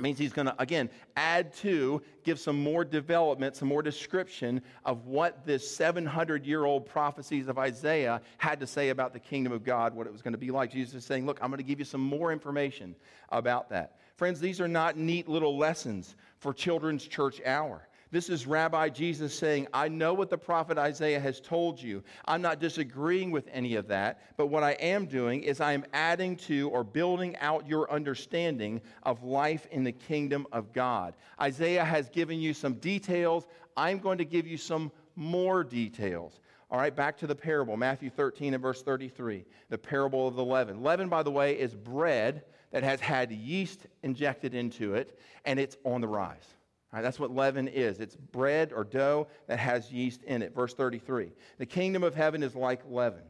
means 0.03 0.19
he's 0.19 0.33
going 0.33 0.45
to, 0.45 0.61
again, 0.61 0.89
add 1.15 1.53
to, 1.55 2.01
give 2.23 2.39
some 2.39 2.61
more 2.61 2.85
development, 2.85 3.55
some 3.55 3.67
more 3.67 3.81
description 3.81 4.61
of 4.85 5.07
what 5.07 5.45
this 5.45 5.69
700 5.75 6.45
year 6.45 6.65
old 6.65 6.85
prophecies 6.85 7.47
of 7.47 7.57
Isaiah 7.57 8.21
had 8.37 8.59
to 8.59 8.67
say 8.67 8.89
about 8.89 9.13
the 9.13 9.19
kingdom 9.19 9.51
of 9.51 9.63
God, 9.63 9.95
what 9.95 10.05
it 10.05 10.13
was 10.13 10.21
going 10.21 10.33
to 10.33 10.37
be 10.37 10.51
like. 10.51 10.71
Jesus 10.71 10.93
is 10.93 11.05
saying, 11.05 11.25
Look, 11.25 11.39
I'm 11.41 11.49
going 11.49 11.57
to 11.57 11.63
give 11.63 11.79
you 11.79 11.85
some 11.85 12.01
more 12.01 12.31
information 12.31 12.95
about 13.29 13.69
that. 13.69 13.97
Friends, 14.17 14.39
these 14.39 14.61
are 14.61 14.67
not 14.67 14.97
neat 14.97 15.27
little 15.27 15.57
lessons 15.57 16.15
for 16.37 16.53
children's 16.53 17.07
church 17.07 17.41
hour. 17.45 17.87
This 18.13 18.29
is 18.29 18.45
Rabbi 18.45 18.89
Jesus 18.89 19.33
saying, 19.33 19.67
I 19.73 19.87
know 19.87 20.13
what 20.13 20.29
the 20.29 20.37
prophet 20.37 20.77
Isaiah 20.77 21.19
has 21.19 21.39
told 21.39 21.81
you. 21.81 22.03
I'm 22.25 22.43
not 22.43 22.59
disagreeing 22.59 23.31
with 23.31 23.49
any 23.51 23.73
of 23.73 23.87
that, 23.87 24.21
but 24.37 24.51
what 24.51 24.61
I 24.61 24.73
am 24.73 25.07
doing 25.07 25.41
is 25.41 25.59
I 25.59 25.73
am 25.73 25.83
adding 25.93 26.35
to 26.35 26.69
or 26.69 26.83
building 26.83 27.35
out 27.37 27.67
your 27.67 27.91
understanding 27.91 28.81
of 29.01 29.23
life 29.23 29.65
in 29.71 29.83
the 29.83 29.91
kingdom 29.91 30.45
of 30.51 30.71
God. 30.73 31.15
Isaiah 31.41 31.83
has 31.83 32.07
given 32.07 32.39
you 32.39 32.53
some 32.53 32.75
details. 32.75 33.47
I'm 33.75 33.97
going 33.97 34.19
to 34.19 34.25
give 34.25 34.45
you 34.45 34.57
some 34.57 34.91
more 35.15 35.63
details. 35.63 36.39
All 36.69 36.77
right, 36.77 36.95
back 36.95 37.17
to 37.17 37.25
the 37.25 37.33
parable, 37.33 37.77
Matthew 37.77 38.11
13 38.11 38.53
and 38.53 38.61
verse 38.61 38.83
33, 38.83 39.43
the 39.69 39.77
parable 39.79 40.27
of 40.27 40.35
the 40.35 40.45
leaven. 40.45 40.83
Leaven, 40.83 41.09
by 41.09 41.23
the 41.23 41.31
way, 41.31 41.57
is 41.57 41.73
bread 41.73 42.43
that 42.69 42.83
has 42.83 42.99
had 42.99 43.31
yeast 43.31 43.87
injected 44.03 44.53
into 44.53 44.93
it, 44.93 45.17
and 45.45 45.59
it's 45.59 45.77
on 45.83 45.99
the 45.99 46.07
rise. 46.07 46.53
Right, 46.93 47.01
that's 47.01 47.19
what 47.19 47.33
leaven 47.33 47.67
is. 47.67 47.99
It's 47.99 48.15
bread 48.15 48.71
or 48.71 48.83
dough 48.83 49.27
that 49.47 49.57
has 49.57 49.91
yeast 49.91 50.23
in 50.23 50.43
it. 50.43 50.53
Verse 50.53 50.75
33. 50.75 51.31
The 51.57 51.65
kingdom 51.65 52.03
of 52.03 52.13
heaven 52.13 52.43
is 52.43 52.55
like 52.55 52.81
leaven 52.87 53.23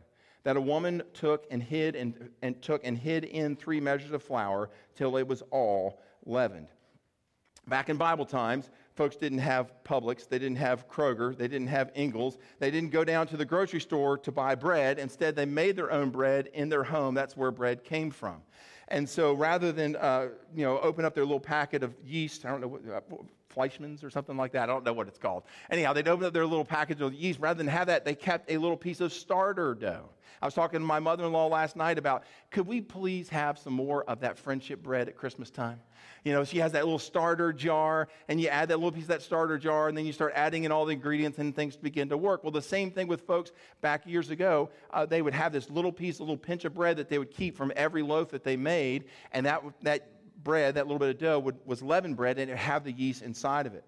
that 0.44 0.58
a 0.58 0.62
woman 0.62 1.02
took 1.14 1.46
and 1.50 1.64
hid 1.64 1.96
and, 1.96 2.30
and 2.42 2.62
took 2.62 2.86
and 2.86 2.98
hid 2.98 3.24
in 3.24 3.56
three 3.56 3.80
measures 3.80 4.12
of 4.12 4.22
flour 4.22 4.70
till 4.96 5.18
it 5.18 5.28
was 5.28 5.42
all 5.52 6.02
leavened. 6.26 6.68
Back 7.68 7.88
in 7.88 7.96
Bible 7.96 8.26
times, 8.26 8.70
folks 8.96 9.16
didn't 9.16 9.40
have 9.40 9.74
Publix, 9.86 10.28
they 10.28 10.38
didn't 10.38 10.58
have 10.58 10.90
Kroger, 10.90 11.36
they 11.36 11.48
didn't 11.48 11.68
have 11.68 11.92
Ingles, 11.96 12.38
they 12.60 12.70
didn't 12.70 12.90
go 12.90 13.06
down 13.06 13.26
to 13.28 13.38
the 13.38 13.46
grocery 13.46 13.80
store 13.80 14.18
to 14.18 14.32
buy 14.34 14.54
bread. 14.54 15.00
Instead, 15.00 15.38
they 15.38 15.46
made 15.46 15.78
their 15.78 15.90
own 15.90 16.10
bread 16.10 16.50
in 16.54 16.68
their 16.68 16.84
home. 16.84 17.16
That's 17.16 17.38
where 17.38 17.52
bread 17.52 17.86
came 17.86 18.12
from. 18.12 18.42
And 18.90 19.08
so 19.08 19.32
rather 19.32 19.72
than, 19.72 19.96
uh, 19.96 20.28
you 20.54 20.66
know, 20.66 20.78
open 20.80 21.06
up 21.06 21.16
their 21.16 21.24
little 21.24 21.40
packet 21.40 21.84
of 21.84 21.96
yeast, 22.06 22.46
I 22.46 22.50
don't 22.50 22.60
know, 22.60 22.68
what, 22.68 22.82
uh, 22.86 23.16
Fleischmann's 23.54 24.04
or 24.04 24.10
something 24.10 24.38
like 24.38 24.52
that. 24.54 24.64
I 24.64 24.66
don't 24.68 24.84
know 24.84 24.94
what 24.94 25.08
it's 25.08 25.20
called. 25.20 25.44
Anyhow, 25.70 25.94
they'd 25.94 26.08
open 26.08 26.26
up 26.26 26.34
their 26.34 26.46
little 26.46 26.66
package 26.66 27.02
of 27.02 27.14
yeast. 27.14 27.40
Rather 27.40 27.58
than 27.58 27.68
have 27.68 27.88
that, 27.88 28.06
they 28.06 28.16
kept 28.16 28.52
a 28.52 28.58
little 28.58 28.78
piece 28.78 29.02
of 29.02 29.14
starter 29.14 29.74
dough. 29.74 30.10
I 30.42 30.46
was 30.46 30.54
talking 30.54 30.80
to 30.80 30.86
my 30.86 31.00
mother 31.00 31.24
in 31.24 31.32
law 31.32 31.48
last 31.48 31.76
night 31.76 31.98
about 31.98 32.24
could 32.52 32.68
we 32.68 32.82
please 32.82 33.30
have 33.30 33.58
some 33.58 33.74
more 33.74 34.04
of 34.04 34.20
that 34.22 34.38
friendship 34.38 34.84
bread 34.84 35.08
at 35.08 35.16
Christmas 35.16 35.50
time? 35.50 35.80
You 36.24 36.34
know, 36.34 36.44
she 36.44 36.58
has 36.58 36.72
that 36.74 36.84
little 36.84 37.00
starter 37.00 37.52
jar, 37.52 38.08
and 38.28 38.40
you 38.40 38.48
add 38.48 38.70
that 38.70 38.78
little 38.78 38.92
piece 38.92 39.04
of 39.04 39.10
that 39.10 39.22
starter 39.22 39.58
jar, 39.58 39.90
and 39.90 39.98
then 39.98 40.06
you 40.06 40.14
start 40.14 40.34
adding 40.36 40.64
in 40.64 40.72
all 40.72 40.86
the 40.86 40.94
ingredients, 40.94 41.38
and 41.38 41.56
things 41.56 41.76
begin 41.76 42.10
to 42.10 42.18
work. 42.18 42.44
Well, 42.44 42.52
the 42.52 42.62
same 42.62 42.92
thing 42.92 43.08
with 43.08 43.22
folks 43.22 43.52
back 43.82 44.06
years 44.06 44.30
ago. 44.30 44.70
Uh, 44.92 45.06
they 45.06 45.22
would 45.22 45.34
have 45.34 45.52
this 45.52 45.70
little 45.70 45.92
piece, 45.92 46.20
a 46.20 46.24
little 46.24 46.38
pinch 46.38 46.66
of 46.66 46.74
bread 46.74 46.98
that 46.98 47.10
they 47.10 47.20
would 47.20 47.32
keep 47.32 47.58
from 47.58 47.72
every 47.76 48.02
loaf 48.02 48.30
that 48.32 48.44
they 48.44 48.56
made, 48.56 49.06
and 49.32 49.46
that, 49.46 49.64
that 49.82 50.13
bread, 50.44 50.76
that 50.76 50.88
little 50.88 51.00
bit 51.00 51.10
of 51.10 51.18
dough, 51.18 51.40
would, 51.40 51.58
was 51.66 51.82
leavened 51.82 52.16
bread, 52.16 52.38
and 52.38 52.50
it 52.50 52.54
would 52.54 52.60
have 52.60 52.84
the 52.84 52.92
yeast 52.92 53.22
inside 53.22 53.66
of 53.66 53.74
it. 53.74 53.86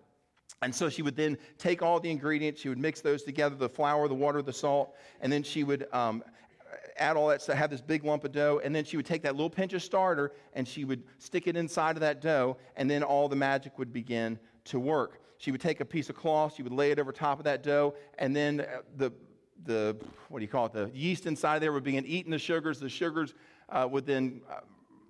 And 0.62 0.74
so 0.74 0.89
she 0.89 1.01
would 1.01 1.15
then 1.15 1.38
take 1.57 1.81
all 1.81 2.00
the 2.00 2.09
ingredients, 2.09 2.62
she 2.62 2.69
would 2.69 2.77
mix 2.77 3.01
those 3.01 3.24
together 3.24 3.55
the 3.55 3.69
flour, 3.69 4.07
the 4.07 4.15
water, 4.15 4.41
the 4.41 4.53
salt, 4.53 4.95
and 5.21 5.31
then 5.31 5.43
she 5.43 5.63
would 5.63 5.88
um, 5.91 6.24
add 6.97 7.17
all 7.17 7.27
that 7.27 7.41
stuff, 7.41 7.57
have 7.57 7.69
this 7.69 7.81
big 7.81 8.03
lump 8.03 8.24
of 8.24 8.31
dough, 8.31 8.62
and 8.63 8.74
then 8.74 8.83
she 8.85 8.97
would 8.97 9.05
take 9.05 9.21
that 9.24 9.35
little 9.35 9.50
pinch 9.50 9.74
of 9.74 9.83
starter 9.83 10.31
and 10.53 10.67
she 10.67 10.85
would 10.85 11.03
stick 11.19 11.47
it 11.47 11.57
inside 11.57 11.95
of 11.95 12.01
that 12.01 12.21
dough, 12.21 12.57
and 12.77 12.89
then 12.89 13.03
all 13.03 13.27
the 13.27 13.35
magic 13.35 13.77
would 13.77 13.91
begin 13.91 14.39
to 14.63 14.79
work. 14.79 15.19
She 15.38 15.51
would 15.51 15.62
take 15.62 15.81
a 15.81 15.85
piece 15.85 16.09
of 16.09 16.15
cloth, 16.15 16.55
she 16.55 16.63
would 16.63 16.71
lay 16.71 16.91
it 16.91 17.00
over 17.00 17.12
top 17.12 17.38
of 17.38 17.43
that 17.45 17.62
dough, 17.62 17.95
and 18.17 18.35
then 18.35 18.62
uh, 18.62 18.81
the, 18.97 19.12
the 19.65 19.97
what 20.29 20.39
do 20.39 20.45
you 20.45 20.50
call 20.50 20.67
it, 20.67 20.74
the 20.74 20.89
yeast 20.93 21.25
inside 21.25 21.59
there 21.59 21.74
would 21.74 21.83
begin 21.83 22.05
eating 22.05 22.31
the 22.31 22.39
sugars. 22.39 22.79
The 22.79 22.89
sugars 22.89 23.33
uh, 23.69 23.88
would 23.91 24.05
then 24.05 24.41
uh, 24.50 24.62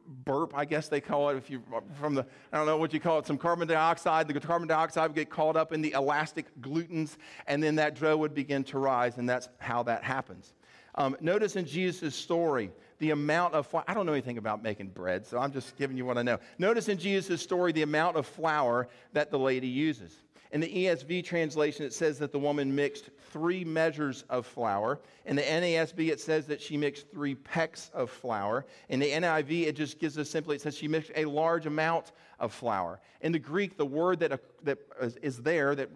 burp, 0.08 0.54
I 0.56 0.66
guess 0.66 0.88
they 0.88 1.02
call 1.02 1.30
it, 1.30 1.38
if 1.38 1.50
you 1.50 1.62
from 2.00 2.16
the, 2.16 2.26
I 2.52 2.58
don't 2.58 2.66
know 2.66 2.78
what 2.78 2.94
you 2.94 3.00
call 3.00 3.20
it, 3.20 3.26
some 3.26 3.38
carbon 3.38 3.68
dioxide. 3.68 4.28
The 4.28 4.40
carbon 4.40 4.68
dioxide 4.68 5.10
would 5.10 5.16
get 5.16 5.30
caught 5.30 5.56
up 5.56 5.74
in 5.74 5.82
the 5.82 5.92
elastic 5.92 6.46
glutens, 6.62 7.18
and 7.48 7.62
then 7.62 7.76
that 7.76 8.00
dough 8.00 8.18
would 8.18 8.34
begin 8.34 8.64
to 8.66 8.80
rise, 8.80 9.18
and 9.18 9.28
that's 9.28 9.50
how 9.60 9.84
that 9.84 10.04
happens. 10.04 10.54
Um, 10.96 11.18
notice 11.20 11.56
in 11.56 11.66
Jesus' 11.66 12.16
story 12.16 12.72
the 13.00 13.12
amount 13.12 13.54
of 13.54 13.68
flour. 13.68 13.84
I 13.88 13.94
don't 13.94 14.06
know 14.06 14.14
anything 14.14 14.38
about 14.38 14.64
making 14.64 14.88
bread, 14.88 15.26
so 15.26 15.38
I'm 15.38 15.52
just 15.52 15.76
giving 15.76 15.98
you 15.98 16.06
what 16.06 16.18
I 16.18 16.22
know. 16.22 16.40
Notice 16.58 16.88
in 16.88 16.98
Jesus' 16.98 17.42
story 17.42 17.72
the 17.74 17.82
amount 17.82 18.16
of 18.16 18.26
flour 18.26 18.88
that 19.14 19.30
the 19.32 19.40
lady 19.40 19.68
uses. 19.68 20.16
In 20.56 20.62
the 20.62 20.70
ESV 20.70 21.26
translation, 21.26 21.86
it 21.86 21.92
says 21.92 22.18
that 22.20 22.32
the 22.32 22.40
woman 22.40 22.74
mixed 22.74 23.10
three 23.30 23.66
measures 23.66 24.24
of 24.30 24.46
flour. 24.46 25.02
In 25.26 25.36
the 25.36 25.42
NASB, 25.42 26.08
it 26.10 26.22
says 26.22 26.46
that 26.46 26.62
she 26.62 26.78
mixed 26.78 27.12
three 27.12 27.36
pecks 27.36 27.92
of 27.94 28.10
flour. 28.10 28.66
In 28.88 29.02
the 29.02 29.12
NIV, 29.12 29.68
it 29.68 29.76
just 29.76 30.00
gives 30.00 30.18
us 30.18 30.30
simply, 30.30 30.56
it 30.56 30.62
says 30.62 30.78
she 30.78 30.88
mixed 30.88 31.12
a 31.14 31.26
large 31.26 31.66
amount 31.66 32.14
of 32.40 32.54
flour. 32.54 33.02
In 33.20 33.34
the 33.34 33.40
Greek, 33.40 33.76
the 33.76 33.86
word 33.86 34.22
that, 34.22 34.40
that 34.64 34.78
is 35.22 35.40
there, 35.40 35.76
that 35.76 35.90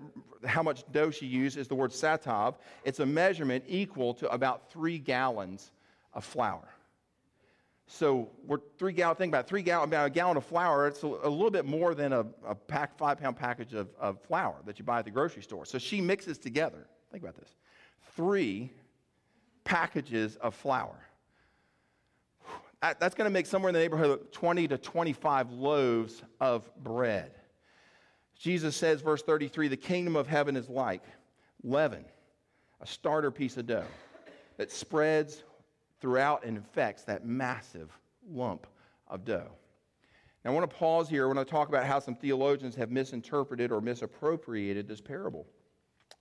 how 0.43 0.61
much 0.61 0.83
dough 0.91 1.09
she 1.09 1.25
used, 1.25 1.57
is 1.57 1.69
the 1.69 1.75
word 1.75 1.93
saton. 1.93 2.53
It's 2.83 2.99
a 2.99 3.05
measurement 3.05 3.63
equal 3.65 4.13
to 4.15 4.29
about 4.29 4.69
three 4.69 4.99
gallons 4.99 5.71
of 6.13 6.25
flour. 6.25 6.67
So 7.91 8.29
we're 8.46 8.60
three 8.77 8.93
gallon, 8.93 9.15
think 9.15 9.31
about 9.31 9.48
three 9.48 9.63
gallon, 9.63 9.89
about 9.89 10.05
a 10.05 10.10
gallon 10.12 10.38
of 10.38 10.46
flour. 10.46 10.86
It's 10.86 11.01
a, 11.01 11.08
a 11.08 11.27
little 11.27 11.50
bit 11.50 11.65
more 11.65 11.96
than 11.96 12.13
a, 12.13 12.24
a 12.46 12.53
pack, 12.53 12.96
five 12.96 13.19
pound 13.19 13.36
package 13.36 13.74
of, 13.74 13.89
of 14.00 14.22
flour 14.22 14.55
that 14.67 14.77
you 14.77 14.86
buy 14.86 15.00
at 15.00 15.05
the 15.05 15.12
grocery 15.12 15.41
store. 15.41 15.65
So 15.65 15.79
she 15.79 16.00
mixes 16.00 16.38
together, 16.38 16.86
think 17.12 17.24
about 17.24 17.36
this, 17.36 17.50
three 18.15 18.72
packages 19.63 20.36
of 20.36 20.53
flour. 20.53 20.96
That's 22.79 23.15
going 23.15 23.25
to 23.25 23.34
make 23.34 23.48
somewhere 23.48 23.69
in 23.69 23.74
the 23.74 23.79
neighborhood 23.79 24.12
of 24.12 24.31
20 24.31 24.67
to 24.67 24.77
25 24.77 25.51
loaves 25.51 26.22
of 26.39 26.69
bread. 26.84 27.31
Jesus 28.38 28.75
says, 28.75 29.01
verse 29.01 29.24
33, 29.24 29.67
the 29.67 29.75
kingdom 29.75 30.15
of 30.15 30.27
heaven 30.27 30.55
is 30.55 30.69
like 30.69 31.03
leaven, 31.63 32.05
a 32.81 32.86
starter 32.86 33.31
piece 33.31 33.58
of 33.58 33.65
dough 33.65 33.84
that 34.58 34.72
spreads 34.72 35.43
throughout 36.01 36.45
and 36.45 36.57
infects 36.57 37.03
that 37.03 37.25
massive 37.25 37.91
lump 38.29 38.67
of 39.07 39.25
dough. 39.25 39.51
Now, 40.43 40.51
I 40.51 40.53
want 40.53 40.69
to 40.69 40.75
pause 40.75 41.09
here 41.09 41.29
I 41.37 41.43
talk 41.43 41.67
about 41.67 41.85
how 41.85 41.99
some 41.99 42.15
theologians 42.15 42.75
have 42.75 42.91
misinterpreted 42.91 43.71
or 43.71 43.81
misappropriated 43.81 44.87
this 44.87 45.01
parable. 45.01 45.45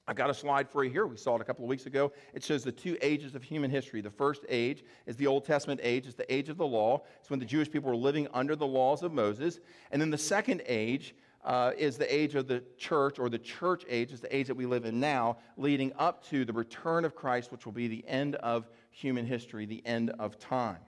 I've 0.08 0.16
got 0.16 0.30
a 0.30 0.35
slide 0.35 0.70
for 0.70 0.85
you 0.85 0.90
here. 0.90 1.06
We 1.06 1.18
saw 1.18 1.37
it 1.37 1.42
a 1.42 1.44
couple 1.44 1.64
of 1.64 1.68
weeks 1.68 1.85
ago. 1.85 2.12
It 2.32 2.42
shows 2.42 2.64
the 2.64 2.73
two 2.73 2.97
ages 3.02 3.35
of 3.35 3.42
human 3.42 3.70
history. 3.70 4.00
The 4.00 4.11
first 4.11 4.44
age 4.49 4.82
is 5.06 5.16
the 5.16 5.26
Old 5.26 5.44
Testament 5.44 5.80
age, 5.82 6.06
it's 6.06 6.16
the 6.16 6.32
age 6.35 6.49
of 6.49 6.56
the 6.56 6.66
law. 6.66 7.02
It's 7.20 7.28
when 7.28 7.38
the 7.38 7.44
Jewish 7.44 7.70
people 7.70 7.90
were 7.90 7.97
living 7.97 8.26
under 8.32 8.56
the 8.56 8.66
laws 8.66 9.02
of 9.02 9.12
Moses. 9.12 9.61
And 9.92 10.00
then 10.00 10.11
the 10.11 10.18
second 10.18 10.62
age 10.66 11.14
uh, 11.44 11.73
is 11.76 11.99
the 11.99 12.12
age 12.12 12.35
of 12.35 12.49
the 12.49 12.64
church, 12.78 13.18
or 13.18 13.28
the 13.28 13.38
church 13.38 13.85
age 13.88 14.12
is 14.12 14.20
the 14.20 14.35
age 14.35 14.47
that 14.47 14.56
we 14.56 14.66
live 14.66 14.87
in 14.87 14.99
now, 14.99 15.37
leading 15.58 15.92
up 15.99 16.26
to 16.28 16.44
the 16.44 16.52
return 16.52 17.04
of 17.04 17.14
Christ, 17.14 17.52
which 17.52 17.66
will 17.66 17.73
be 17.73 17.87
the 17.87 18.04
end 18.08 18.35
of 18.37 18.68
human 18.99 19.25
history, 19.25 19.64
the 19.64 19.83
end 19.87 20.11
of 20.19 20.38
time. 20.38 20.78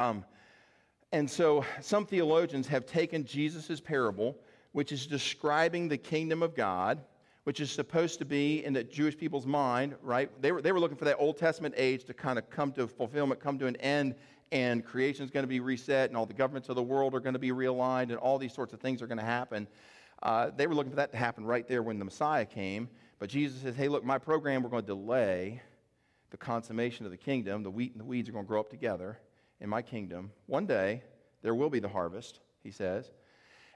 Um, 0.00 0.24
and 1.12 1.30
so 1.30 1.64
some 1.80 2.06
theologians 2.06 2.66
have 2.68 2.86
taken 2.86 3.24
Jesus' 3.24 3.80
parable, 3.80 4.36
which 4.72 4.92
is 4.92 5.06
describing 5.06 5.88
the 5.88 5.98
kingdom 5.98 6.42
of 6.42 6.54
God, 6.54 7.02
which 7.44 7.60
is 7.60 7.70
supposed 7.70 8.18
to 8.20 8.24
be 8.24 8.64
in 8.64 8.72
the 8.72 8.82
Jewish 8.82 9.16
people's 9.18 9.46
mind, 9.46 9.94
right? 10.02 10.30
They 10.40 10.52
were, 10.52 10.62
they 10.62 10.72
were 10.72 10.80
looking 10.80 10.96
for 10.96 11.04
that 11.04 11.16
Old 11.18 11.36
Testament 11.36 11.74
age 11.76 12.04
to 12.04 12.14
kind 12.14 12.38
of 12.38 12.48
come 12.48 12.72
to 12.72 12.86
fulfillment, 12.86 13.40
come 13.40 13.58
to 13.58 13.66
an 13.66 13.76
end, 13.76 14.14
and 14.50 14.84
creation 14.84 15.24
is 15.24 15.30
going 15.30 15.44
to 15.44 15.48
be 15.48 15.60
reset, 15.60 16.08
and 16.08 16.16
all 16.16 16.24
the 16.24 16.32
governments 16.32 16.70
of 16.70 16.76
the 16.76 16.82
world 16.82 17.14
are 17.14 17.20
going 17.20 17.34
to 17.34 17.38
be 17.38 17.50
realigned, 17.50 18.04
and 18.04 18.16
all 18.16 18.38
these 18.38 18.54
sorts 18.54 18.72
of 18.72 18.80
things 18.80 19.02
are 19.02 19.06
going 19.06 19.18
to 19.18 19.24
happen. 19.24 19.68
Uh, 20.22 20.50
they 20.56 20.66
were 20.66 20.74
looking 20.74 20.90
for 20.90 20.96
that 20.96 21.10
to 21.10 21.18
happen 21.18 21.44
right 21.44 21.68
there 21.68 21.82
when 21.82 21.98
the 21.98 22.04
Messiah 22.04 22.46
came. 22.46 22.88
But 23.18 23.28
Jesus 23.28 23.60
says, 23.60 23.76
hey, 23.76 23.88
look, 23.88 24.04
my 24.04 24.18
program, 24.18 24.62
we're 24.62 24.70
going 24.70 24.82
to 24.82 24.86
delay 24.86 25.60
the 26.32 26.36
consummation 26.38 27.04
of 27.04 27.12
the 27.12 27.16
kingdom. 27.16 27.62
The 27.62 27.70
wheat 27.70 27.92
and 27.92 28.00
the 28.00 28.04
weeds 28.04 28.28
are 28.28 28.32
going 28.32 28.44
to 28.44 28.48
grow 28.48 28.58
up 28.58 28.70
together 28.70 29.20
in 29.60 29.68
my 29.68 29.82
kingdom. 29.82 30.32
One 30.46 30.66
day, 30.66 31.04
there 31.42 31.54
will 31.54 31.70
be 31.70 31.78
the 31.78 31.88
harvest, 31.88 32.40
he 32.64 32.72
says. 32.72 33.12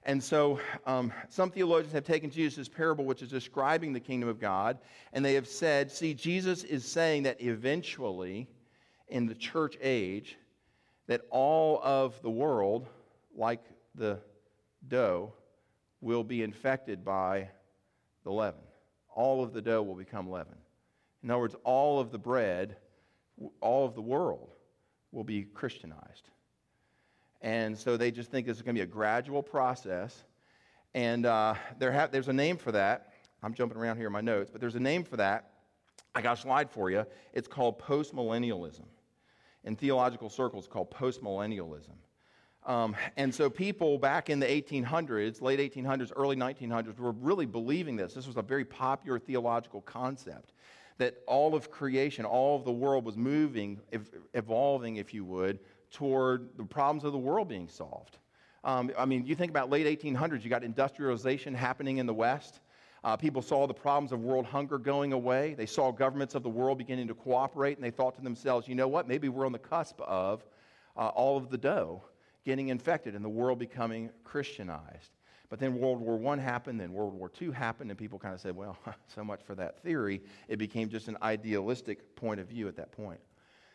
And 0.05 0.23
so, 0.23 0.59
um, 0.87 1.13
some 1.29 1.51
theologians 1.51 1.93
have 1.93 2.05
taken 2.05 2.31
Jesus' 2.31 2.69
parable, 2.69 3.05
which 3.05 3.23
is 3.23 3.29
describing 3.29 3.93
the 3.93 4.01
kingdom 4.01 4.29
of 4.29 4.41
God, 4.41 4.79
and 5.13 5.25
they 5.25 5.35
have 5.35 5.47
said, 5.47 5.91
see, 5.91 6.15
Jesus 6.15 6.65
is 6.65 6.85
saying 6.85 7.25
that 7.25 7.41
eventually, 7.43 8.49
in 9.09 9.27
the 9.27 9.35
church 9.35 9.77
age, 9.81 10.37
that 11.09 11.23
all 11.31 11.81
of 11.83 12.21
the 12.23 12.31
world, 12.31 12.87
like 13.37 13.63
the 13.95 14.19
dough, 14.89 15.33
will 16.01 16.25
be 16.25 16.43
infected 16.43 17.05
by 17.05 17.49
the 18.25 18.31
leaven. 18.31 18.61
All 19.15 19.43
of 19.43 19.53
the 19.53 19.63
dough 19.63 19.83
will 19.83 19.95
become 19.95 20.31
leaven. 20.31 20.57
In 21.23 21.31
other 21.31 21.41
words, 21.41 21.57
all 21.65 22.01
of 22.01 22.11
the 22.11 22.19
bread, 22.19 22.77
all 23.61 23.85
of 23.85 23.95
the 23.95 24.03
world 24.03 24.53
will 25.13 25.25
be 25.25 25.43
Christianized. 25.43 26.31
And 27.41 27.77
so 27.77 27.97
they 27.97 28.11
just 28.11 28.31
think 28.31 28.47
this 28.47 28.57
is 28.57 28.63
going 28.63 28.75
to 28.75 28.79
be 28.79 28.83
a 28.83 28.87
gradual 28.87 29.43
process. 29.43 30.25
And 30.95 31.27
uh, 31.27 31.55
there 31.79 31.93
ha- 31.93 32.09
there's 32.11 32.29
a 32.29 32.33
name 32.33 32.57
for 32.57 32.73
that. 32.73 33.13
I'm 33.43 33.55
jumping 33.55 33.79
around 33.79 33.97
here 33.99 34.07
in 34.07 34.13
my 34.13 34.21
notes, 34.21 34.51
but 34.51 34.61
there's 34.61 34.77
a 34.77 34.81
name 34.81 35.05
for 35.05 35.17
that. 35.19 35.51
I 36.15 36.23
got 36.23 36.39
a 36.39 36.41
slide 36.41 36.71
for 36.71 36.91
you. 36.91 37.05
It's 37.35 37.47
called 37.47 37.79
postmillennialism. 37.79 38.87
In 39.65 39.77
theological 39.77 40.31
circles, 40.31 40.67
called 40.67 40.91
postmillennialism. 40.91 41.97
Um, 42.65 42.97
and 43.17 43.33
so 43.33 43.49
people 43.49 43.99
back 43.99 44.29
in 44.31 44.41
the 44.41 44.47
1800s, 44.47 45.41
late 45.41 45.61
1800s, 45.61 46.11
early 46.17 46.37
1900s, 46.37 46.99
were 46.99 47.13
really 47.13 47.47
believing 47.47 47.97
this. 47.97 48.15
This 48.15 48.27
was 48.27 48.37
a 48.37 48.43
very 48.43 48.65
popular 48.65 49.19
theological 49.19 49.83
concept 49.83 50.53
that 50.99 51.17
all 51.27 51.55
of 51.55 51.71
creation, 51.71 52.25
all 52.25 52.57
of 52.57 52.65
the 52.65 52.73
world 52.73 53.05
was 53.05 53.17
moving, 53.17 53.81
evolving, 54.35 54.97
if 54.97 55.13
you 55.13 55.25
would, 55.25 55.59
toward 55.91 56.49
the 56.57 56.65
problems 56.65 57.05
of 57.05 57.13
the 57.13 57.19
world 57.19 57.49
being 57.49 57.69
solved. 57.69 58.19
Um, 58.65 58.91
I 58.99 59.05
mean, 59.05 59.27
you 59.27 59.35
think 59.35 59.51
about 59.51 59.71
late 59.71 59.87
1800s, 59.87 60.43
you 60.43 60.51
got 60.51 60.65
industrialization 60.65 61.55
happening 61.55 61.99
in 61.99 62.07
the 62.07 62.15
West. 62.15 62.61
Uh, 63.05 63.17
people 63.17 63.41
saw 63.41 63.67
the 63.67 63.75
problems 63.75 64.11
of 64.11 64.21
world 64.21 64.45
hunger 64.45 64.79
going 64.79 65.13
away. 65.13 65.55
They 65.55 65.67
saw 65.67 65.93
governments 65.93 66.35
of 66.35 66.43
the 66.43 66.49
world 66.49 66.79
beginning 66.79 67.07
to 67.09 67.15
cooperate, 67.15 67.77
and 67.77 67.85
they 67.85 67.91
thought 67.91 68.17
to 68.17 68.23
themselves, 68.23 68.67
you 68.67 68.75
know 68.75 68.89
what? 68.89 69.07
Maybe 69.07 69.29
we're 69.29 69.47
on 69.47 69.53
the 69.53 69.59
cusp 69.59 70.01
of 70.01 70.45
uh, 70.97 71.09
all 71.09 71.37
of 71.37 71.51
the 71.51 71.59
dough 71.59 72.03
getting 72.45 72.69
infected 72.69 73.15
and 73.15 73.25
the 73.25 73.29
world 73.29 73.59
becoming 73.59 74.11
Christianized. 74.25 75.16
But 75.49 75.61
then 75.61 75.79
World 75.79 76.01
War 76.01 76.35
I 76.35 76.41
happened, 76.41 76.81
then 76.81 76.93
World 76.93 77.15
War 77.15 77.31
II 77.41 77.53
happened, 77.53 77.91
and 77.91 77.99
people 77.99 78.19
kind 78.19 78.35
of 78.35 78.41
said, 78.41 78.57
well, 78.57 78.77
so 79.07 79.23
much 79.23 79.43
for 79.43 79.55
that 79.55 79.81
theory. 79.83 80.23
It 80.49 80.57
became 80.57 80.89
just 80.89 81.09
an 81.09 81.17
idealistic 81.23 82.17
point 82.17 82.41
of 82.41 82.49
view 82.49 82.69
at 82.69 82.77
that 82.77 82.93
point. 82.93 83.21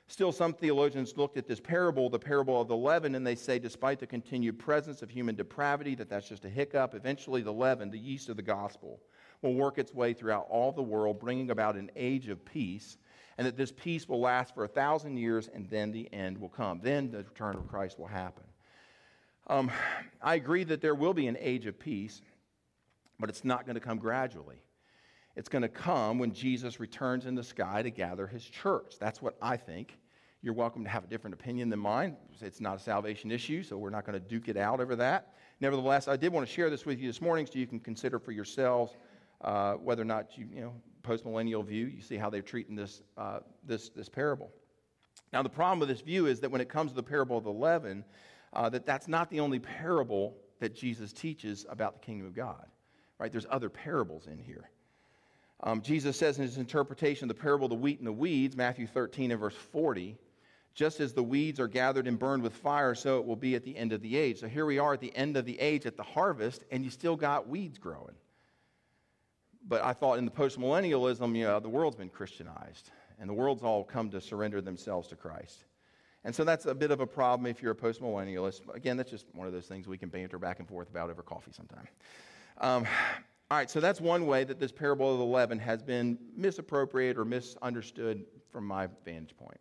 Still, 0.08 0.34
some 0.34 0.54
theologians 0.54 1.16
looked 1.16 1.38
at 1.38 1.48
this 1.48 1.62
parable, 1.62 2.10
the 2.10 2.20
parable 2.20 2.60
of 2.60 2.68
the 2.68 2.76
leaven, 2.76 3.16
and 3.16 3.26
they 3.26 3.36
say, 3.36 3.60
despite 3.60 3.98
the 3.98 4.06
continued 4.06 4.60
presence 4.60 5.02
of 5.02 5.10
human 5.10 5.36
depravity, 5.36 5.96
that 5.96 6.10
that's 6.10 6.28
just 6.28 6.44
a 6.44 6.50
hiccup. 6.50 6.94
Eventually, 6.94 7.42
the 7.42 7.54
leaven, 7.54 7.90
the 7.90 7.98
yeast 7.98 8.28
of 8.28 8.36
the 8.36 8.42
gospel, 8.42 9.00
will 9.42 9.54
work 9.54 9.78
its 9.78 9.94
way 9.94 10.12
throughout 10.14 10.48
all 10.50 10.74
the 10.74 10.82
world, 10.82 11.18
bringing 11.18 11.50
about 11.50 11.78
an 11.78 11.90
age 11.96 12.28
of 12.28 12.44
peace, 12.44 12.98
and 13.38 13.48
that 13.48 13.56
this 13.56 13.72
peace 13.72 14.10
will 14.10 14.20
last 14.20 14.54
for 14.54 14.66
a 14.66 14.68
thousand 14.68 15.16
years, 15.16 15.48
and 15.48 15.70
then 15.70 15.94
the 15.94 16.12
end 16.14 16.38
will 16.38 16.50
come. 16.50 16.82
Then 16.84 17.10
the 17.10 17.20
return 17.20 17.56
of 17.56 17.66
Christ 17.70 17.98
will 17.98 18.08
happen. 18.08 18.44
Um, 19.52 19.70
I 20.22 20.36
agree 20.36 20.64
that 20.64 20.80
there 20.80 20.96
will 20.96 21.14
be 21.14 21.28
an 21.28 21.36
age 21.38 21.66
of 21.66 21.78
peace, 21.78 22.22
but 23.20 23.28
it's 23.28 23.44
not 23.44 23.66
going 23.66 23.74
to 23.74 23.82
come 23.82 23.98
gradually. 23.98 24.64
It's 25.36 25.50
going 25.50 25.62
to 25.62 25.68
come 25.68 26.20
when 26.20 26.32
Jesus 26.32 26.80
returns 26.80 27.26
in 27.26 27.36
the 27.36 27.44
sky 27.44 27.82
to 27.82 27.90
gather 27.90 28.28
his 28.28 28.46
church. 28.46 28.94
That's 28.98 29.22
what 29.22 29.36
I 29.42 29.58
think. 29.58 29.98
You're 30.42 30.54
welcome 30.54 30.86
to 30.86 30.90
have 30.90 31.04
a 31.04 31.08
different 31.08 31.34
opinion 31.34 31.68
than 31.68 31.80
mine. 31.80 32.16
It's 32.40 32.62
not 32.62 32.78
a 32.78 32.80
salvation 32.80 33.30
issue, 33.30 33.62
so 33.62 33.78
we're 33.78 33.90
not 33.90 34.06
going 34.06 34.14
to 34.14 34.26
duke 34.26 34.48
it 34.48 34.56
out 34.56 34.80
over 34.80 34.96
that. 34.96 35.34
Nevertheless, 35.60 36.08
I 36.08 36.16
did 36.16 36.32
want 36.32 36.48
to 36.48 36.54
share 36.54 36.70
this 36.70 36.86
with 36.86 36.98
you 36.98 37.08
this 37.08 37.20
morning 37.20 37.46
so 37.46 37.60
you 37.60 37.68
can 37.68 37.82
consider 37.82 38.20
for 38.20 38.32
yourselves 38.32 38.96
uh, 39.42 39.74
whether 39.74 40.02
or 40.02 40.06
not 40.06 40.38
you, 40.38 40.48
you 40.50 40.62
know, 40.62 40.74
post-millennial 41.04 41.62
view, 41.62 41.88
you 41.88 42.02
see 42.02 42.16
how 42.16 42.30
they're 42.30 42.42
treating 42.42 42.78
this, 42.78 43.02
uh, 43.18 43.40
this, 43.66 43.90
this 43.90 44.08
parable. 44.08 44.50
Now, 45.34 45.44
the 45.44 45.50
problem 45.50 45.80
with 45.80 45.90
this 45.90 46.00
view 46.00 46.28
is 46.28 46.40
that 46.40 46.52
when 46.52 46.62
it 46.62 46.70
comes 46.70 46.92
to 46.92 46.96
the 46.96 47.04
parable 47.04 47.38
of 47.38 47.44
the 47.44 47.52
leaven, 47.52 48.06
uh, 48.54 48.70
that 48.70 48.86
that's 48.86 49.08
not 49.08 49.30
the 49.30 49.40
only 49.40 49.60
parable 49.60 50.36
that 50.60 50.76
Jesus 50.76 51.12
teaches 51.14 51.66
about 51.70 51.94
the 51.94 52.06
kingdom 52.06 52.28
of 52.28 52.36
God. 52.36 52.66
right? 53.20 53.32
There's 53.32 53.48
other 53.50 53.70
parables 53.70 54.28
in 54.28 54.38
here. 54.38 54.70
Um, 55.64 55.82
Jesus 55.82 56.18
says 56.18 56.38
in 56.38 56.44
his 56.44 56.58
interpretation 56.58 57.30
of 57.30 57.36
the 57.36 57.42
parable 57.42 57.66
of 57.66 57.70
the 57.70 57.76
wheat 57.76 58.00
and 58.00 58.08
the 58.08 58.14
weeds, 58.14 58.56
Matthew 58.56 58.88
13 58.88 59.32
and 59.32 59.40
verse 59.40 59.56
40, 59.56 60.18
just 60.74 61.00
as 61.00 61.14
the 61.14 61.24
weeds 61.24 61.60
are 61.60 61.68
gathered 61.68 62.08
and 62.08 62.18
burned 62.18 62.42
with 62.42 62.54
fire, 62.54 62.96
so 62.96 63.20
it 63.20 63.26
will 63.26 63.36
be 63.36 63.56
at 63.56 63.64
the 63.64 63.76
end 63.76 63.92
of 63.92 64.02
the 64.02 64.16
age. 64.16 64.40
So 64.40 64.48
here 64.48 64.66
we 64.66 64.80
are 64.80 64.94
at 64.94 65.02
the 65.02 65.16
end 65.16 65.38
of 65.38 65.46
the 65.46 65.60
age 65.60 65.86
at 65.86 65.98
the 65.98 66.04
harvest, 66.04 66.64
and 66.72 66.84
you 66.84 66.90
still 66.90 67.16
got 67.16 67.48
weeds 67.48 67.78
growing. 67.78 68.16
But 69.68 69.84
I 69.84 69.94
thought 69.94 70.18
in 70.18 70.26
the 70.26 70.32
postmillennialism, 70.32 71.36
you 71.36 71.44
know, 71.44 71.60
the 71.60 71.70
world's 71.70 71.98
been 71.98 72.10
Christianized, 72.10 72.90
and 73.20 73.30
the 73.30 73.34
world's 73.34 73.64
all 73.64 73.84
come 73.84 74.10
to 74.12 74.22
surrender 74.22 74.62
themselves 74.62 75.08
to 75.10 75.16
Christ. 75.16 75.66
And 76.24 76.36
so 76.36 76.44
that's 76.44 76.66
a 76.66 76.76
bit 76.76 76.92
of 76.92 77.00
a 77.00 77.08
problem 77.08 77.48
if 77.48 77.62
you're 77.62 77.72
a 77.72 77.76
postmillennialist. 77.76 78.74
Again, 78.76 78.96
that's 78.96 79.10
just 79.10 79.26
one 79.34 79.48
of 79.48 79.54
those 79.54 79.66
things 79.66 79.88
we 79.88 79.98
can 79.98 80.10
banter 80.10 80.38
back 80.38 80.60
and 80.60 80.68
forth 80.68 80.90
about 80.90 81.10
over 81.10 81.24
coffee 81.24 81.52
sometime. 81.52 81.88
Um, 82.60 82.86
all 83.50 83.58
right, 83.58 83.70
so 83.70 83.80
that's 83.80 84.00
one 84.00 84.28
way 84.28 84.44
that 84.44 84.60
this 84.60 84.72
parable 84.72 85.12
of 85.12 85.18
the 85.18 85.26
leaven 85.26 85.58
has 85.60 85.82
been 85.82 86.18
misappropriated 86.38 87.18
or 87.18 87.26
misunderstood 87.26 88.24
from 88.52 88.66
my 88.66 88.88
vantage 89.04 89.36
point. 89.36 89.60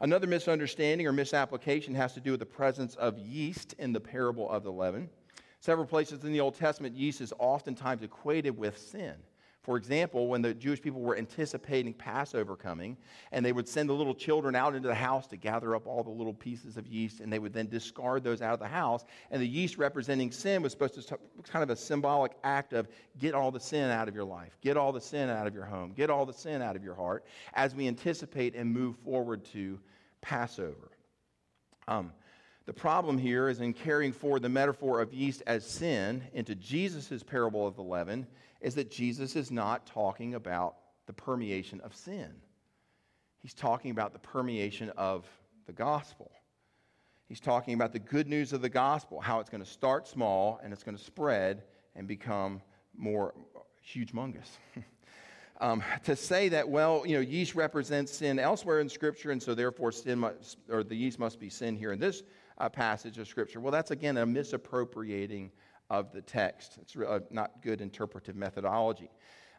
Another 0.00 0.26
misunderstanding 0.26 1.06
or 1.06 1.12
misapplication 1.12 1.94
has 1.94 2.14
to 2.14 2.20
do 2.20 2.30
with 2.30 2.40
the 2.40 2.46
presence 2.46 2.94
of 2.94 3.18
yeast 3.18 3.74
in 3.78 3.92
the 3.92 4.00
parable 4.00 4.48
of 4.48 4.62
the 4.62 4.72
leaven. 4.72 5.10
Several 5.58 5.86
places 5.86 6.24
in 6.24 6.32
the 6.32 6.40
Old 6.40 6.54
Testament, 6.54 6.96
yeast 6.96 7.20
is 7.20 7.34
oftentimes 7.38 8.02
equated 8.02 8.56
with 8.56 8.78
sin. 8.78 9.14
For 9.62 9.76
example, 9.76 10.28
when 10.28 10.40
the 10.40 10.54
Jewish 10.54 10.80
people 10.80 11.02
were 11.02 11.18
anticipating 11.18 11.92
Passover 11.92 12.56
coming, 12.56 12.96
and 13.30 13.44
they 13.44 13.52
would 13.52 13.68
send 13.68 13.90
the 13.90 13.92
little 13.92 14.14
children 14.14 14.56
out 14.56 14.74
into 14.74 14.88
the 14.88 14.94
house 14.94 15.26
to 15.28 15.36
gather 15.36 15.74
up 15.74 15.86
all 15.86 16.02
the 16.02 16.10
little 16.10 16.32
pieces 16.32 16.78
of 16.78 16.86
yeast, 16.86 17.20
and 17.20 17.30
they 17.30 17.38
would 17.38 17.52
then 17.52 17.68
discard 17.68 18.24
those 18.24 18.40
out 18.40 18.54
of 18.54 18.58
the 18.58 18.66
house. 18.66 19.04
And 19.30 19.40
the 19.40 19.46
yeast 19.46 19.76
representing 19.76 20.32
sin 20.32 20.62
was 20.62 20.72
supposed 20.72 20.94
to 20.94 21.18
kind 21.42 21.62
of 21.62 21.68
a 21.68 21.76
symbolic 21.76 22.32
act 22.42 22.72
of 22.72 22.88
get 23.18 23.34
all 23.34 23.50
the 23.50 23.60
sin 23.60 23.90
out 23.90 24.08
of 24.08 24.14
your 24.14 24.24
life, 24.24 24.56
get 24.62 24.78
all 24.78 24.92
the 24.92 25.00
sin 25.00 25.28
out 25.28 25.46
of 25.46 25.54
your 25.54 25.66
home, 25.66 25.92
get 25.92 26.08
all 26.08 26.24
the 26.24 26.32
sin 26.32 26.62
out 26.62 26.74
of 26.74 26.82
your 26.82 26.94
heart 26.94 27.26
as 27.52 27.74
we 27.74 27.86
anticipate 27.86 28.54
and 28.54 28.72
move 28.72 28.96
forward 29.04 29.44
to 29.46 29.78
Passover. 30.22 30.90
Um, 31.86 32.12
the 32.64 32.72
problem 32.72 33.18
here 33.18 33.48
is 33.48 33.60
in 33.60 33.72
carrying 33.72 34.12
forward 34.12 34.42
the 34.42 34.48
metaphor 34.48 35.00
of 35.00 35.12
yeast 35.12 35.42
as 35.46 35.66
sin 35.66 36.22
into 36.32 36.54
Jesus' 36.54 37.22
parable 37.22 37.66
of 37.66 37.74
the 37.74 37.82
leaven, 37.82 38.26
is 38.60 38.74
that 38.74 38.90
Jesus 38.90 39.36
is 39.36 39.50
not 39.50 39.86
talking 39.86 40.34
about 40.34 40.76
the 41.06 41.12
permeation 41.12 41.80
of 41.80 41.94
sin. 41.94 42.30
He's 43.38 43.54
talking 43.54 43.90
about 43.90 44.12
the 44.12 44.18
permeation 44.18 44.90
of 44.90 45.26
the 45.66 45.72
gospel. 45.72 46.30
He's 47.28 47.40
talking 47.40 47.74
about 47.74 47.92
the 47.92 47.98
good 47.98 48.28
news 48.28 48.52
of 48.52 48.60
the 48.60 48.68
gospel, 48.68 49.20
how 49.20 49.40
it's 49.40 49.48
going 49.48 49.62
to 49.62 49.70
start 49.70 50.06
small 50.06 50.60
and 50.62 50.72
it's 50.72 50.82
going 50.82 50.96
to 50.96 51.02
spread 51.02 51.62
and 51.94 52.06
become 52.06 52.60
more 52.96 53.34
huge 53.82 54.12
humongous. 54.12 54.48
um, 55.60 55.82
to 56.04 56.16
say 56.16 56.48
that, 56.48 56.68
well, 56.68 57.04
you 57.06 57.14
know, 57.14 57.20
yeast 57.20 57.54
represents 57.54 58.12
sin 58.12 58.38
elsewhere 58.38 58.80
in 58.80 58.88
Scripture, 58.88 59.30
and 59.30 59.42
so 59.42 59.54
therefore 59.54 59.92
sin 59.92 60.18
must, 60.18 60.58
or 60.68 60.82
the 60.82 60.94
yeast 60.94 61.18
must 61.18 61.38
be 61.38 61.48
sin 61.48 61.76
here 61.76 61.92
in 61.92 61.98
this 61.98 62.22
uh, 62.58 62.68
passage 62.68 63.18
of 63.18 63.28
Scripture. 63.28 63.60
Well, 63.60 63.72
that's 63.72 63.90
again 63.90 64.16
a 64.18 64.26
misappropriating 64.26 65.50
of 65.90 66.12
the 66.12 66.22
text. 66.22 66.78
It's 66.80 66.96
uh, 66.96 67.20
not 67.30 67.62
good 67.62 67.80
interpretive 67.80 68.36
methodology. 68.36 69.10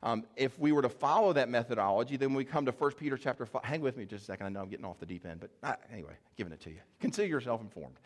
Um, 0.04 0.26
if 0.36 0.58
we 0.58 0.72
were 0.72 0.82
to 0.82 0.90
follow 0.90 1.32
that 1.34 1.48
methodology, 1.48 2.18
then 2.18 2.34
we 2.34 2.44
come 2.44 2.66
to 2.66 2.72
1 2.72 2.92
Peter 2.94 3.18
chapter 3.18 3.46
5. 3.46 3.64
Hang 3.64 3.82
with 3.82 3.98
me 3.98 4.06
just 4.06 4.24
a 4.24 4.26
second. 4.26 4.48
I 4.48 4.50
know 4.50 4.62
I'm 4.62 4.70
getting 4.70 4.86
off 4.86 4.98
the 4.98 5.06
deep 5.06 5.28
end, 5.28 5.42
but 5.42 5.52
uh, 5.62 5.76
anyway, 5.94 6.14
giving 6.38 6.52
it 6.52 6.60
to 6.62 6.72
you. 6.72 6.80
Consider 7.00 7.28
yourself 7.28 7.62
informed. 7.62 7.98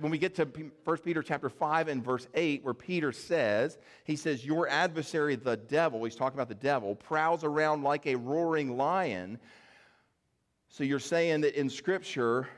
When 0.00 0.10
we 0.10 0.18
get 0.18 0.34
to 0.34 0.44
1 0.84 0.98
Peter 0.98 1.22
chapter 1.22 1.48
5 1.48 1.88
and 1.88 2.04
verse 2.04 2.28
8, 2.34 2.62
where 2.62 2.74
Peter 2.74 3.10
says, 3.10 3.78
he 4.04 4.16
says, 4.16 4.44
Your 4.44 4.68
adversary, 4.68 5.36
the 5.36 5.56
devil, 5.56 6.04
he's 6.04 6.14
talking 6.14 6.36
about 6.36 6.50
the 6.50 6.54
devil, 6.54 6.94
prowls 6.94 7.42
around 7.42 7.84
like 7.84 8.06
a 8.06 8.16
roaring 8.16 8.76
lion. 8.76 9.38
So 10.68 10.84
you're 10.84 10.98
saying 10.98 11.40
that 11.40 11.58
in 11.58 11.70
Scripture, 11.70 12.48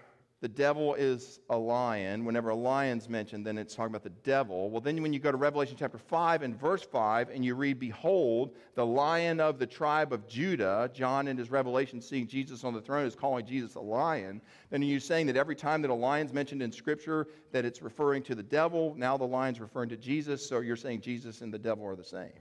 the 0.42 0.48
devil 0.48 0.94
is 0.94 1.38
a 1.50 1.56
lion. 1.56 2.24
Whenever 2.24 2.50
a 2.50 2.54
lion's 2.54 3.08
mentioned, 3.08 3.46
then 3.46 3.56
it's 3.56 3.76
talking 3.76 3.92
about 3.92 4.02
the 4.02 4.10
devil. 4.10 4.70
Well, 4.70 4.80
then 4.80 5.00
when 5.00 5.12
you 5.12 5.20
go 5.20 5.30
to 5.30 5.36
Revelation 5.36 5.76
chapter 5.78 5.98
5 5.98 6.42
and 6.42 6.60
verse 6.60 6.82
5 6.82 7.30
and 7.30 7.44
you 7.44 7.54
read, 7.54 7.78
Behold, 7.78 8.56
the 8.74 8.84
lion 8.84 9.38
of 9.38 9.60
the 9.60 9.68
tribe 9.68 10.12
of 10.12 10.26
Judah, 10.26 10.90
John 10.92 11.28
in 11.28 11.38
his 11.38 11.52
Revelation 11.52 12.00
seeing 12.00 12.26
Jesus 12.26 12.64
on 12.64 12.74
the 12.74 12.80
throne 12.80 13.06
is 13.06 13.14
calling 13.14 13.46
Jesus 13.46 13.76
a 13.76 13.80
lion, 13.80 14.42
then 14.70 14.82
are 14.82 14.86
you 14.86 14.98
saying 14.98 15.28
that 15.28 15.36
every 15.36 15.54
time 15.54 15.80
that 15.82 15.92
a 15.92 15.94
lion's 15.94 16.32
mentioned 16.32 16.60
in 16.60 16.72
Scripture 16.72 17.28
that 17.52 17.64
it's 17.64 17.80
referring 17.80 18.24
to 18.24 18.34
the 18.34 18.42
devil? 18.42 18.96
Now 18.96 19.16
the 19.16 19.24
lion's 19.24 19.60
referring 19.60 19.90
to 19.90 19.96
Jesus, 19.96 20.44
so 20.44 20.58
you're 20.58 20.74
saying 20.74 21.02
Jesus 21.02 21.42
and 21.42 21.54
the 21.54 21.58
devil 21.58 21.86
are 21.86 21.94
the 21.94 22.02
same. 22.02 22.32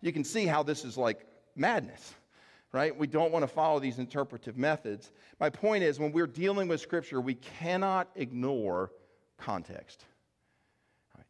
You 0.00 0.10
can 0.10 0.24
see 0.24 0.46
how 0.46 0.62
this 0.62 0.86
is 0.86 0.96
like 0.96 1.26
madness 1.54 2.14
right? 2.76 2.94
We 2.94 3.06
don't 3.06 3.32
want 3.32 3.42
to 3.42 3.46
follow 3.48 3.80
these 3.80 3.98
interpretive 3.98 4.58
methods. 4.58 5.10
My 5.40 5.48
point 5.48 5.82
is, 5.82 5.98
when 5.98 6.12
we're 6.12 6.26
dealing 6.26 6.68
with 6.68 6.78
Scripture, 6.82 7.22
we 7.22 7.36
cannot 7.36 8.10
ignore 8.16 8.92
context. 9.38 10.04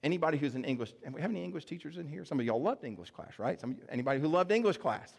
Anybody 0.03 0.39
who's 0.39 0.57
in 0.57 0.65
English, 0.65 0.93
and 1.05 1.15
we 1.15 1.21
have 1.21 1.31
any 1.31 1.45
English 1.45 1.65
teachers 1.65 1.99
in 1.99 2.09
here? 2.09 2.25
Some 2.25 2.41
of 2.41 2.47
y'all 2.47 2.61
loved 2.61 2.83
English 2.83 3.11
class, 3.13 3.39
right? 3.39 3.61
Some, 3.61 3.77
anybody 3.89 4.19
who 4.19 4.27
loved 4.27 4.51
English 4.51 4.79
class? 4.79 5.13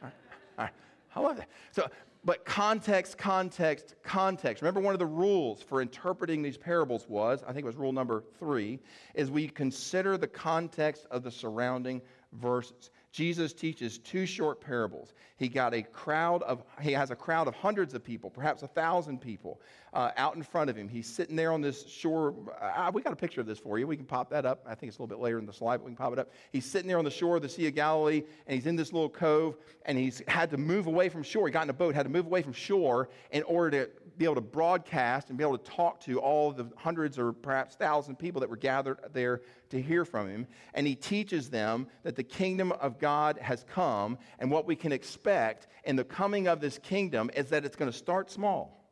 All 0.00 0.04
right, 0.04 0.12
all 0.56 0.64
right. 0.66 0.72
I 1.16 1.20
love 1.20 1.36
that. 1.36 1.48
So, 1.72 1.88
but 2.24 2.44
context, 2.44 3.18
context, 3.18 3.96
context. 4.04 4.62
Remember, 4.62 4.80
one 4.80 4.94
of 4.94 5.00
the 5.00 5.06
rules 5.06 5.62
for 5.62 5.82
interpreting 5.82 6.42
these 6.42 6.56
parables 6.56 7.06
was, 7.08 7.42
I 7.42 7.52
think 7.52 7.64
it 7.64 7.66
was 7.66 7.76
rule 7.76 7.92
number 7.92 8.22
three, 8.38 8.78
is 9.14 9.32
we 9.32 9.48
consider 9.48 10.16
the 10.16 10.28
context 10.28 11.06
of 11.10 11.24
the 11.24 11.30
surrounding 11.30 12.00
verses. 12.32 12.90
Jesus 13.14 13.52
teaches 13.52 13.98
two 13.98 14.26
short 14.26 14.60
parables. 14.60 15.14
He 15.36 15.48
got 15.48 15.72
a 15.72 15.82
crowd 15.82 16.42
of, 16.42 16.64
he 16.80 16.90
has 16.90 17.12
a 17.12 17.14
crowd 17.14 17.46
of 17.46 17.54
hundreds 17.54 17.94
of 17.94 18.02
people, 18.02 18.28
perhaps 18.28 18.64
a 18.64 18.66
thousand 18.66 19.20
people, 19.20 19.60
uh, 19.92 20.10
out 20.16 20.34
in 20.34 20.42
front 20.42 20.68
of 20.68 20.74
him. 20.74 20.88
He's 20.88 21.06
sitting 21.06 21.36
there 21.36 21.52
on 21.52 21.60
this 21.60 21.86
shore. 21.86 22.34
Uh, 22.60 22.90
we 22.92 23.02
got 23.02 23.12
a 23.12 23.16
picture 23.16 23.40
of 23.40 23.46
this 23.46 23.60
for 23.60 23.78
you. 23.78 23.86
We 23.86 23.96
can 23.96 24.04
pop 24.04 24.30
that 24.30 24.44
up. 24.44 24.66
I 24.66 24.74
think 24.74 24.88
it's 24.88 24.98
a 24.98 25.02
little 25.02 25.16
bit 25.16 25.22
later 25.22 25.38
in 25.38 25.46
the 25.46 25.52
slide, 25.52 25.76
but 25.76 25.84
we 25.84 25.90
can 25.90 25.96
pop 25.96 26.12
it 26.12 26.18
up. 26.18 26.32
He's 26.50 26.68
sitting 26.68 26.88
there 26.88 26.98
on 26.98 27.04
the 27.04 27.10
shore 27.10 27.36
of 27.36 27.42
the 27.42 27.48
Sea 27.48 27.68
of 27.68 27.76
Galilee, 27.76 28.24
and 28.48 28.56
he's 28.56 28.66
in 28.66 28.74
this 28.74 28.92
little 28.92 29.08
cove, 29.08 29.58
and 29.86 29.96
he's 29.96 30.20
had 30.26 30.50
to 30.50 30.56
move 30.56 30.88
away 30.88 31.08
from 31.08 31.22
shore. 31.22 31.46
He 31.46 31.52
got 31.52 31.62
in 31.62 31.70
a 31.70 31.72
boat, 31.72 31.94
had 31.94 32.06
to 32.06 32.12
move 32.12 32.26
away 32.26 32.42
from 32.42 32.52
shore 32.52 33.10
in 33.30 33.44
order 33.44 33.70
to 33.84 33.90
be 34.16 34.24
able 34.24 34.34
to 34.36 34.40
broadcast 34.40 35.28
and 35.28 35.38
be 35.38 35.44
able 35.44 35.58
to 35.58 35.70
talk 35.70 36.00
to 36.00 36.20
all 36.20 36.52
the 36.52 36.66
hundreds 36.76 37.18
or 37.18 37.32
perhaps 37.32 37.74
thousand 37.74 38.16
people 38.16 38.40
that 38.40 38.48
were 38.48 38.56
gathered 38.56 38.98
there 39.12 39.42
to 39.70 39.80
hear 39.80 40.04
from 40.04 40.28
him. 40.28 40.46
And 40.74 40.86
he 40.86 40.94
teaches 40.94 41.50
them 41.50 41.88
that 42.04 42.14
the 42.16 42.22
kingdom 42.22 42.72
of 42.72 42.98
God 43.04 43.36
has 43.36 43.66
come, 43.68 44.16
and 44.38 44.50
what 44.50 44.66
we 44.66 44.74
can 44.74 44.90
expect 44.90 45.66
in 45.84 45.94
the 45.94 46.04
coming 46.04 46.48
of 46.48 46.62
this 46.62 46.78
kingdom 46.78 47.30
is 47.36 47.50
that 47.50 47.62
it's 47.66 47.76
going 47.76 47.92
to 47.92 47.96
start 47.96 48.30
small, 48.30 48.82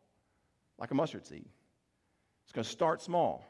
like 0.78 0.90
a 0.90 0.94
mustard 0.94 1.24
seed. 1.24 1.48
It's 2.44 2.52
going 2.52 2.62
to 2.62 2.70
start 2.70 3.00
small, 3.00 3.42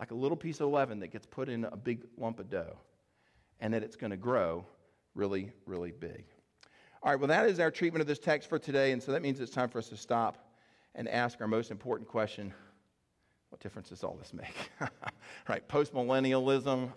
like 0.00 0.10
a 0.10 0.14
little 0.14 0.38
piece 0.38 0.60
of 0.60 0.70
leaven 0.70 1.00
that 1.00 1.08
gets 1.08 1.26
put 1.26 1.50
in 1.50 1.66
a 1.66 1.76
big 1.76 2.06
lump 2.16 2.40
of 2.40 2.48
dough, 2.48 2.78
and 3.60 3.74
that 3.74 3.82
it's 3.82 3.96
going 3.96 4.12
to 4.12 4.16
grow 4.16 4.64
really, 5.14 5.52
really 5.66 5.92
big. 5.92 6.24
All 7.02 7.12
right, 7.12 7.20
well, 7.20 7.28
that 7.28 7.44
is 7.44 7.60
our 7.60 7.70
treatment 7.70 8.00
of 8.00 8.06
this 8.06 8.18
text 8.18 8.48
for 8.48 8.58
today, 8.58 8.92
and 8.92 9.02
so 9.02 9.12
that 9.12 9.20
means 9.20 9.40
it's 9.40 9.52
time 9.52 9.68
for 9.68 9.76
us 9.76 9.90
to 9.90 9.96
stop 9.98 10.38
and 10.94 11.06
ask 11.06 11.38
our 11.42 11.46
most 11.46 11.70
important 11.70 12.08
question 12.08 12.54
what 13.50 13.60
difference 13.60 13.90
does 13.90 14.02
all 14.02 14.16
this 14.18 14.32
make? 14.32 14.70
right, 15.48 15.68
postmillennialism. 15.68 16.92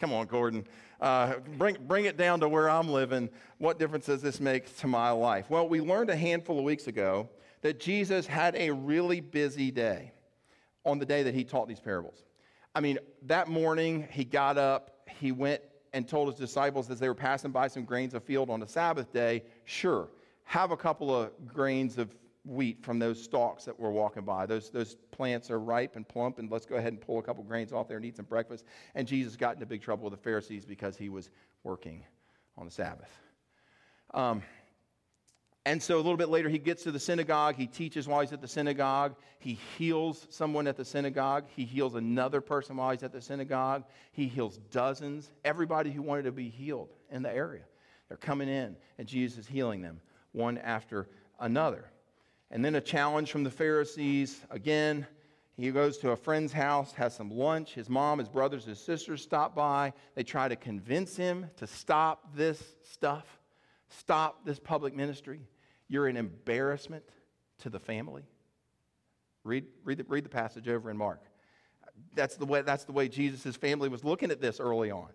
Come 0.00 0.14
on, 0.14 0.26
Gordon. 0.26 0.66
Uh, 0.98 1.34
bring, 1.58 1.76
bring 1.86 2.06
it 2.06 2.16
down 2.16 2.40
to 2.40 2.48
where 2.48 2.70
I'm 2.70 2.88
living. 2.88 3.28
What 3.58 3.78
difference 3.78 4.06
does 4.06 4.22
this 4.22 4.40
make 4.40 4.74
to 4.78 4.86
my 4.86 5.10
life? 5.10 5.50
Well, 5.50 5.68
we 5.68 5.82
learned 5.82 6.08
a 6.08 6.16
handful 6.16 6.58
of 6.58 6.64
weeks 6.64 6.86
ago 6.86 7.28
that 7.60 7.78
Jesus 7.78 8.26
had 8.26 8.56
a 8.56 8.70
really 8.70 9.20
busy 9.20 9.70
day 9.70 10.12
on 10.86 10.98
the 10.98 11.04
day 11.04 11.22
that 11.22 11.34
he 11.34 11.44
taught 11.44 11.68
these 11.68 11.80
parables. 11.80 12.24
I 12.74 12.80
mean, 12.80 12.98
that 13.26 13.48
morning 13.48 14.08
he 14.10 14.24
got 14.24 14.56
up, 14.56 15.06
he 15.18 15.32
went 15.32 15.60
and 15.92 16.08
told 16.08 16.28
his 16.28 16.38
disciples 16.38 16.88
as 16.90 16.98
they 16.98 17.08
were 17.08 17.14
passing 17.14 17.50
by 17.50 17.68
some 17.68 17.84
grains 17.84 18.14
of 18.14 18.24
field 18.24 18.48
on 18.48 18.60
the 18.60 18.66
Sabbath 18.66 19.12
day, 19.12 19.42
sure, 19.64 20.08
have 20.44 20.70
a 20.70 20.76
couple 20.78 21.14
of 21.14 21.30
grains 21.46 21.98
of 21.98 22.14
wheat 22.44 22.82
from 22.82 22.98
those 22.98 23.22
stalks 23.22 23.64
that 23.64 23.78
we're 23.78 23.90
walking 23.90 24.24
by. 24.24 24.46
Those, 24.46 24.70
those 24.70 24.96
plants 25.10 25.50
are 25.50 25.60
ripe 25.60 25.96
and 25.96 26.08
plump, 26.08 26.38
and 26.38 26.50
let's 26.50 26.66
go 26.66 26.76
ahead 26.76 26.92
and 26.92 27.00
pull 27.00 27.18
a 27.18 27.22
couple 27.22 27.44
grains 27.44 27.72
off 27.72 27.88
there 27.88 27.96
and 27.96 28.06
eat 28.06 28.16
some 28.16 28.24
breakfast. 28.24 28.64
And 28.94 29.06
Jesus 29.06 29.36
got 29.36 29.54
into 29.54 29.66
big 29.66 29.82
trouble 29.82 30.04
with 30.04 30.12
the 30.12 30.22
Pharisees 30.22 30.64
because 30.64 30.96
he 30.96 31.08
was 31.08 31.30
working 31.64 32.04
on 32.56 32.64
the 32.64 32.72
Sabbath. 32.72 33.10
Um, 34.14 34.42
and 35.66 35.82
so 35.82 35.96
a 35.96 35.98
little 35.98 36.16
bit 36.16 36.30
later, 36.30 36.48
he 36.48 36.58
gets 36.58 36.84
to 36.84 36.90
the 36.90 36.98
synagogue. 36.98 37.54
He 37.54 37.66
teaches 37.66 38.08
while 38.08 38.20
he's 38.20 38.32
at 38.32 38.40
the 38.40 38.48
synagogue. 38.48 39.14
He 39.38 39.58
heals 39.76 40.26
someone 40.30 40.66
at 40.66 40.76
the 40.76 40.84
synagogue. 40.84 41.44
He 41.54 41.66
heals 41.66 41.94
another 41.94 42.40
person 42.40 42.76
while 42.76 42.90
he's 42.90 43.02
at 43.02 43.12
the 43.12 43.20
synagogue. 43.20 43.84
He 44.12 44.26
heals 44.26 44.58
dozens, 44.70 45.30
everybody 45.44 45.90
who 45.90 46.00
wanted 46.00 46.22
to 46.22 46.32
be 46.32 46.48
healed 46.48 46.88
in 47.10 47.22
the 47.22 47.30
area. 47.30 47.64
They're 48.08 48.16
coming 48.16 48.48
in, 48.48 48.76
and 48.98 49.06
Jesus 49.06 49.40
is 49.40 49.46
healing 49.46 49.82
them 49.82 50.00
one 50.32 50.56
after 50.58 51.08
another. 51.38 51.90
And 52.50 52.64
then 52.64 52.74
a 52.74 52.80
challenge 52.80 53.30
from 53.30 53.44
the 53.44 53.50
Pharisees. 53.50 54.40
Again, 54.50 55.06
He 55.56 55.70
goes 55.70 55.98
to 55.98 56.12
a 56.12 56.16
friend's 56.16 56.52
house, 56.54 56.92
has 56.94 57.14
some 57.14 57.30
lunch. 57.30 57.74
His 57.74 57.90
mom, 57.90 58.18
his 58.18 58.28
brothers, 58.28 58.64
his 58.64 58.78
sisters 58.78 59.22
stop 59.22 59.54
by. 59.54 59.92
They 60.14 60.22
try 60.22 60.48
to 60.48 60.56
convince 60.56 61.16
him 61.16 61.50
to 61.56 61.66
stop 61.66 62.34
this 62.34 62.62
stuff, 62.90 63.38
stop 63.88 64.46
this 64.46 64.58
public 64.58 64.94
ministry. 64.94 65.42
You're 65.88 66.06
an 66.06 66.16
embarrassment 66.16 67.04
to 67.58 67.68
the 67.68 67.78
family. 67.78 68.22
Read, 69.44 69.66
read, 69.84 69.98
the, 69.98 70.04
read 70.04 70.24
the 70.24 70.30
passage 70.30 70.66
over 70.66 70.90
in 70.90 70.96
Mark. 70.96 71.20
That's 72.14 72.36
the, 72.36 72.46
way, 72.46 72.62
that's 72.62 72.84
the 72.84 72.92
way 72.92 73.08
Jesus' 73.08 73.56
family 73.56 73.90
was 73.90 74.02
looking 74.02 74.30
at 74.30 74.40
this 74.40 74.60
early 74.60 74.90
on. 74.90 75.08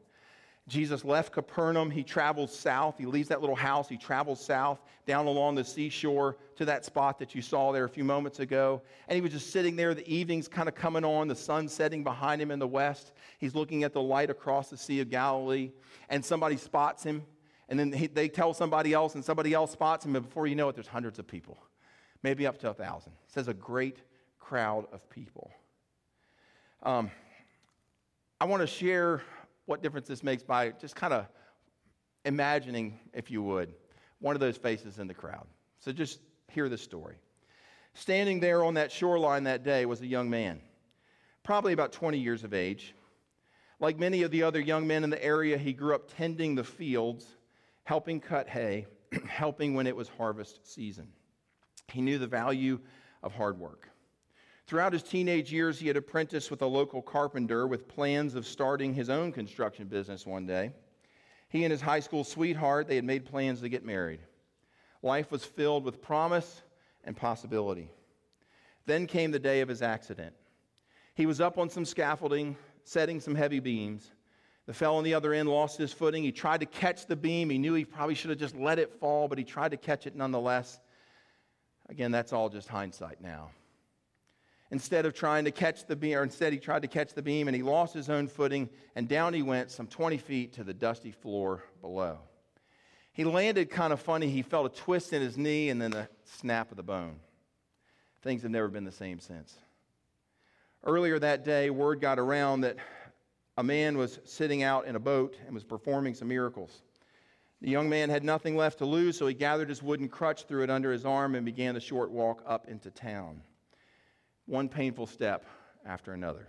Jesus 0.67 1.05
left 1.05 1.31
Capernaum. 1.31 1.91
He 1.91 2.01
travels 2.03 2.57
south. 2.57 2.97
He 2.97 3.05
leaves 3.05 3.27
that 3.29 3.39
little 3.39 3.55
house. 3.55 3.87
He 3.87 3.97
travels 3.97 4.43
south 4.43 4.79
down 5.05 5.27
along 5.27 5.55
the 5.55 5.63
seashore 5.63 6.37
to 6.55 6.65
that 6.65 6.83
spot 6.83 7.19
that 7.19 7.35
you 7.35 7.41
saw 7.43 7.71
there 7.71 7.85
a 7.85 7.89
few 7.89 8.03
moments 8.03 8.39
ago. 8.39 8.81
And 9.07 9.15
he 9.15 9.21
was 9.21 9.31
just 9.31 9.51
sitting 9.51 9.75
there. 9.75 9.93
The 9.93 10.07
evening's 10.11 10.47
kind 10.47 10.67
of 10.67 10.73
coming 10.73 11.05
on, 11.05 11.27
the 11.27 11.35
sun 11.35 11.67
setting 11.67 12.03
behind 12.03 12.41
him 12.41 12.49
in 12.49 12.57
the 12.57 12.67
west. 12.67 13.11
He's 13.37 13.53
looking 13.53 13.83
at 13.83 13.93
the 13.93 14.01
light 14.01 14.31
across 14.31 14.71
the 14.71 14.77
Sea 14.77 15.01
of 15.01 15.09
Galilee. 15.11 15.71
And 16.09 16.25
somebody 16.25 16.57
spots 16.57 17.03
him. 17.03 17.23
And 17.69 17.79
then 17.79 17.91
he, 17.91 18.07
they 18.07 18.27
tell 18.27 18.53
somebody 18.53 18.93
else, 18.93 19.15
and 19.15 19.23
somebody 19.23 19.53
else 19.53 19.71
spots 19.71 20.05
him. 20.05 20.15
And 20.15 20.25
before 20.25 20.47
you 20.47 20.55
know 20.55 20.69
it, 20.69 20.75
there's 20.75 20.87
hundreds 20.87 21.19
of 21.19 21.27
people, 21.27 21.57
maybe 22.23 22.47
up 22.47 22.57
to 22.59 22.71
a 22.71 22.73
thousand. 22.73 23.13
It 23.27 23.31
says 23.31 23.47
a 23.47 23.53
great 23.53 23.99
crowd 24.39 24.87
of 24.91 25.07
people. 25.09 25.51
Um, 26.83 27.09
I 28.39 28.45
want 28.45 28.61
to 28.61 28.67
share 28.67 29.21
what 29.65 29.81
difference 29.81 30.07
this 30.07 30.23
makes 30.23 30.43
by 30.43 30.71
just 30.71 30.95
kind 30.95 31.13
of 31.13 31.27
imagining, 32.23 32.99
if 33.13 33.31
you 33.31 33.41
would, 33.43 33.73
one 34.19 34.35
of 34.35 34.39
those 34.39 34.57
faces 34.57 34.99
in 34.99 35.07
the 35.07 35.13
crowd. 35.13 35.45
So 35.79 35.91
just 35.91 36.19
hear 36.49 36.69
the 36.69 36.77
story. 36.77 37.17
Standing 37.93 38.39
there 38.39 38.63
on 38.63 38.73
that 38.75 38.91
shoreline 38.91 39.45
that 39.45 39.63
day 39.63 39.85
was 39.85 40.01
a 40.01 40.07
young 40.07 40.29
man, 40.29 40.59
probably 41.43 41.73
about 41.73 41.91
20 41.91 42.17
years 42.17 42.43
of 42.43 42.53
age. 42.53 42.93
Like 43.79 43.99
many 43.99 44.23
of 44.23 44.31
the 44.31 44.43
other 44.43 44.59
young 44.59 44.87
men 44.87 45.03
in 45.03 45.09
the 45.09 45.23
area, 45.23 45.57
he 45.57 45.73
grew 45.73 45.95
up 45.95 46.09
tending 46.15 46.55
the 46.55 46.63
fields, 46.63 47.25
helping 47.83 48.19
cut 48.19 48.47
hay, 48.47 48.87
helping 49.27 49.73
when 49.73 49.87
it 49.87 49.95
was 49.95 50.09
harvest 50.09 50.73
season. 50.73 51.07
He 51.87 52.01
knew 52.01 52.17
the 52.17 52.27
value 52.27 52.79
of 53.21 53.33
hard 53.33 53.59
work. 53.59 53.89
Throughout 54.67 54.93
his 54.93 55.03
teenage 55.03 55.53
years, 55.53 55.79
he 55.79 55.87
had 55.87 55.97
apprenticed 55.97 56.49
with 56.49 56.63
a 56.63 56.67
local 56.67 57.01
carpenter 57.01 57.67
with 57.67 57.87
plans 57.87 58.33
of 58.33 58.47
starting 58.47 58.95
his 58.95 59.11
own 59.11 59.31
construction 59.31 59.87
business 59.87 60.25
one 60.25 60.47
day. 60.47 60.71
He 61.49 61.63
and 61.63 61.71
his 61.71 61.81
high 61.81 61.99
school 61.99 62.23
sweetheart, 62.23 62.87
they 62.87 62.95
had 62.95 63.05
made 63.05 63.25
plans 63.25 63.61
to 63.61 63.69
get 63.69 63.85
married. 63.85 64.21
Life 65.03 65.31
was 65.31 65.45
filled 65.45 65.83
with 65.85 66.01
promise 66.01 66.63
and 67.03 67.15
possibility. 67.15 67.91
Then 68.87 69.05
came 69.05 69.29
the 69.29 69.39
day 69.39 69.61
of 69.61 69.69
his 69.69 69.83
accident. 69.83 70.33
He 71.13 71.27
was 71.27 71.39
up 71.39 71.59
on 71.59 71.69
some 71.69 71.85
scaffolding, 71.85 72.57
setting 72.83 73.19
some 73.19 73.35
heavy 73.35 73.59
beams. 73.59 74.11
The 74.65 74.73
fellow 74.73 74.97
on 74.97 75.03
the 75.03 75.13
other 75.13 75.31
end 75.31 75.47
lost 75.47 75.77
his 75.77 75.93
footing. 75.93 76.23
He 76.23 76.31
tried 76.31 76.61
to 76.61 76.65
catch 76.65 77.05
the 77.05 77.15
beam. 77.15 77.51
He 77.51 77.59
knew 77.59 77.75
he 77.75 77.85
probably 77.85 78.15
should 78.15 78.31
have 78.31 78.39
just 78.39 78.55
let 78.55 78.79
it 78.79 78.99
fall, 78.99 79.27
but 79.27 79.37
he 79.37 79.43
tried 79.43 79.71
to 79.71 79.77
catch 79.77 80.07
it 80.07 80.15
nonetheless. 80.15 80.79
Again, 81.87 82.09
that's 82.09 82.33
all 82.33 82.49
just 82.49 82.67
hindsight 82.67 83.21
now 83.21 83.51
instead 84.71 85.05
of 85.05 85.13
trying 85.13 85.45
to 85.45 85.51
catch 85.51 85.85
the 85.85 85.95
beam, 85.95 86.17
or 86.17 86.23
instead 86.23 86.53
he 86.53 86.59
tried 86.59 86.81
to 86.81 86.87
catch 86.87 87.13
the 87.13 87.21
beam 87.21 87.47
and 87.47 87.55
he 87.55 87.61
lost 87.61 87.93
his 87.93 88.09
own 88.09 88.27
footing 88.27 88.69
and 88.95 89.07
down 89.07 89.33
he 89.33 89.41
went 89.41 89.71
some 89.71 89.87
20 89.87 90.17
feet 90.17 90.53
to 90.53 90.63
the 90.63 90.73
dusty 90.73 91.11
floor 91.11 91.63
below. 91.81 92.19
He 93.13 93.23
landed 93.23 93.69
kind 93.69 93.93
of 93.93 94.01
funny. 94.01 94.29
He 94.29 94.41
felt 94.41 94.65
a 94.65 94.81
twist 94.81 95.13
in 95.13 95.21
his 95.21 95.37
knee 95.37 95.69
and 95.69 95.81
then 95.81 95.93
a 95.93 96.09
snap 96.25 96.71
of 96.71 96.77
the 96.77 96.83
bone. 96.83 97.19
Things 98.21 98.41
have 98.41 98.51
never 98.51 98.67
been 98.67 98.83
the 98.83 98.91
same 98.91 99.19
since. 99.19 99.55
Earlier 100.83 101.19
that 101.19 101.45
day, 101.45 101.69
word 101.69 102.01
got 102.01 102.19
around 102.19 102.61
that 102.61 102.75
a 103.57 103.63
man 103.63 103.97
was 103.97 104.19
sitting 104.25 104.63
out 104.63 104.85
in 104.85 104.95
a 104.95 104.99
boat 104.99 105.37
and 105.45 105.53
was 105.53 105.63
performing 105.63 106.13
some 106.13 106.27
miracles. 106.27 106.81
The 107.61 107.69
young 107.69 107.87
man 107.87 108.09
had 108.09 108.23
nothing 108.23 108.57
left 108.57 108.79
to 108.79 108.85
lose, 108.85 109.17
so 109.17 109.27
he 109.27 109.33
gathered 109.33 109.69
his 109.69 109.81
wooden 109.81 110.09
crutch, 110.09 110.43
threw 110.43 110.63
it 110.63 110.69
under 110.69 110.91
his 110.91 111.05
arm, 111.05 111.35
and 111.35 111.45
began 111.45 111.73
the 111.73 111.79
short 111.79 112.11
walk 112.11 112.43
up 112.45 112.67
into 112.67 112.91
town 112.91 113.41
one 114.45 114.69
painful 114.69 115.07
step 115.07 115.45
after 115.85 116.13
another. 116.13 116.47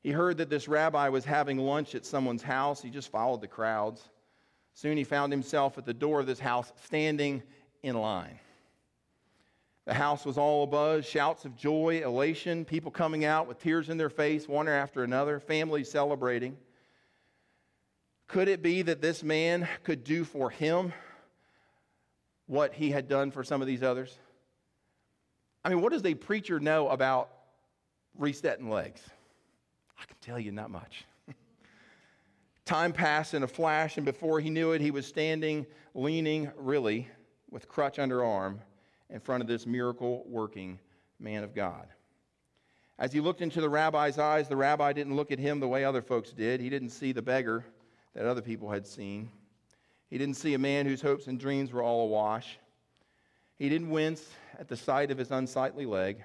He 0.00 0.12
heard 0.12 0.38
that 0.38 0.50
this 0.50 0.68
rabbi 0.68 1.08
was 1.08 1.24
having 1.24 1.58
lunch 1.58 1.94
at 1.94 2.06
someone's 2.06 2.42
house. 2.42 2.80
He 2.80 2.90
just 2.90 3.10
followed 3.10 3.40
the 3.40 3.48
crowds. 3.48 4.08
Soon 4.74 4.96
he 4.96 5.04
found 5.04 5.32
himself 5.32 5.78
at 5.78 5.84
the 5.84 5.94
door 5.94 6.20
of 6.20 6.26
this 6.26 6.38
house, 6.38 6.72
standing 6.84 7.42
in 7.82 7.96
line. 7.96 8.38
The 9.86 9.94
house 9.94 10.24
was 10.24 10.36
all 10.36 10.66
abuzz, 10.66 11.04
shouts 11.06 11.44
of 11.44 11.56
joy, 11.56 12.02
elation, 12.04 12.64
people 12.64 12.90
coming 12.90 13.24
out 13.24 13.46
with 13.46 13.60
tears 13.60 13.88
in 13.88 13.96
their 13.96 14.10
face, 14.10 14.48
one 14.48 14.68
after 14.68 15.02
another, 15.04 15.40
families 15.40 15.90
celebrating. 15.90 16.56
Could 18.28 18.48
it 18.48 18.62
be 18.62 18.82
that 18.82 19.00
this 19.00 19.22
man 19.22 19.68
could 19.84 20.02
do 20.02 20.24
for 20.24 20.50
him 20.50 20.92
what 22.46 22.74
he 22.74 22.90
had 22.90 23.08
done 23.08 23.30
for 23.30 23.44
some 23.44 23.60
of 23.60 23.68
these 23.68 23.82
others? 23.82 24.18
I 25.66 25.68
mean, 25.68 25.80
what 25.80 25.90
does 25.90 26.04
a 26.04 26.14
preacher 26.14 26.60
know 26.60 26.90
about 26.90 27.28
resetting 28.16 28.70
legs? 28.70 29.00
I 30.00 30.04
can 30.04 30.16
tell 30.20 30.38
you 30.38 30.52
not 30.52 30.70
much. 30.70 31.04
Time 32.64 32.92
passed 32.92 33.34
in 33.34 33.42
a 33.42 33.48
flash, 33.48 33.96
and 33.96 34.06
before 34.06 34.38
he 34.38 34.48
knew 34.48 34.70
it, 34.70 34.80
he 34.80 34.92
was 34.92 35.06
standing, 35.06 35.66
leaning, 35.92 36.52
really, 36.56 37.08
with 37.50 37.66
crutch 37.66 37.98
under 37.98 38.24
arm, 38.24 38.60
in 39.10 39.18
front 39.18 39.42
of 39.42 39.48
this 39.48 39.66
miracle 39.66 40.22
working 40.28 40.78
man 41.18 41.42
of 41.42 41.52
God. 41.52 41.88
As 43.00 43.12
he 43.12 43.18
looked 43.18 43.42
into 43.42 43.60
the 43.60 43.68
rabbi's 43.68 44.20
eyes, 44.20 44.48
the 44.48 44.54
rabbi 44.54 44.92
didn't 44.92 45.16
look 45.16 45.32
at 45.32 45.40
him 45.40 45.58
the 45.58 45.66
way 45.66 45.84
other 45.84 46.00
folks 46.00 46.30
did. 46.30 46.60
He 46.60 46.70
didn't 46.70 46.90
see 46.90 47.10
the 47.10 47.22
beggar 47.22 47.64
that 48.14 48.24
other 48.24 48.40
people 48.40 48.70
had 48.70 48.86
seen. 48.86 49.28
He 50.10 50.16
didn't 50.16 50.36
see 50.36 50.54
a 50.54 50.60
man 50.60 50.86
whose 50.86 51.02
hopes 51.02 51.26
and 51.26 51.40
dreams 51.40 51.72
were 51.72 51.82
all 51.82 52.02
awash. 52.02 52.56
He 53.58 53.68
didn't 53.68 53.90
wince 53.90 54.22
at 54.58 54.68
the 54.68 54.76
sight 54.76 55.10
of 55.10 55.18
his 55.18 55.30
unsightly 55.30 55.86
leg. 55.86 56.22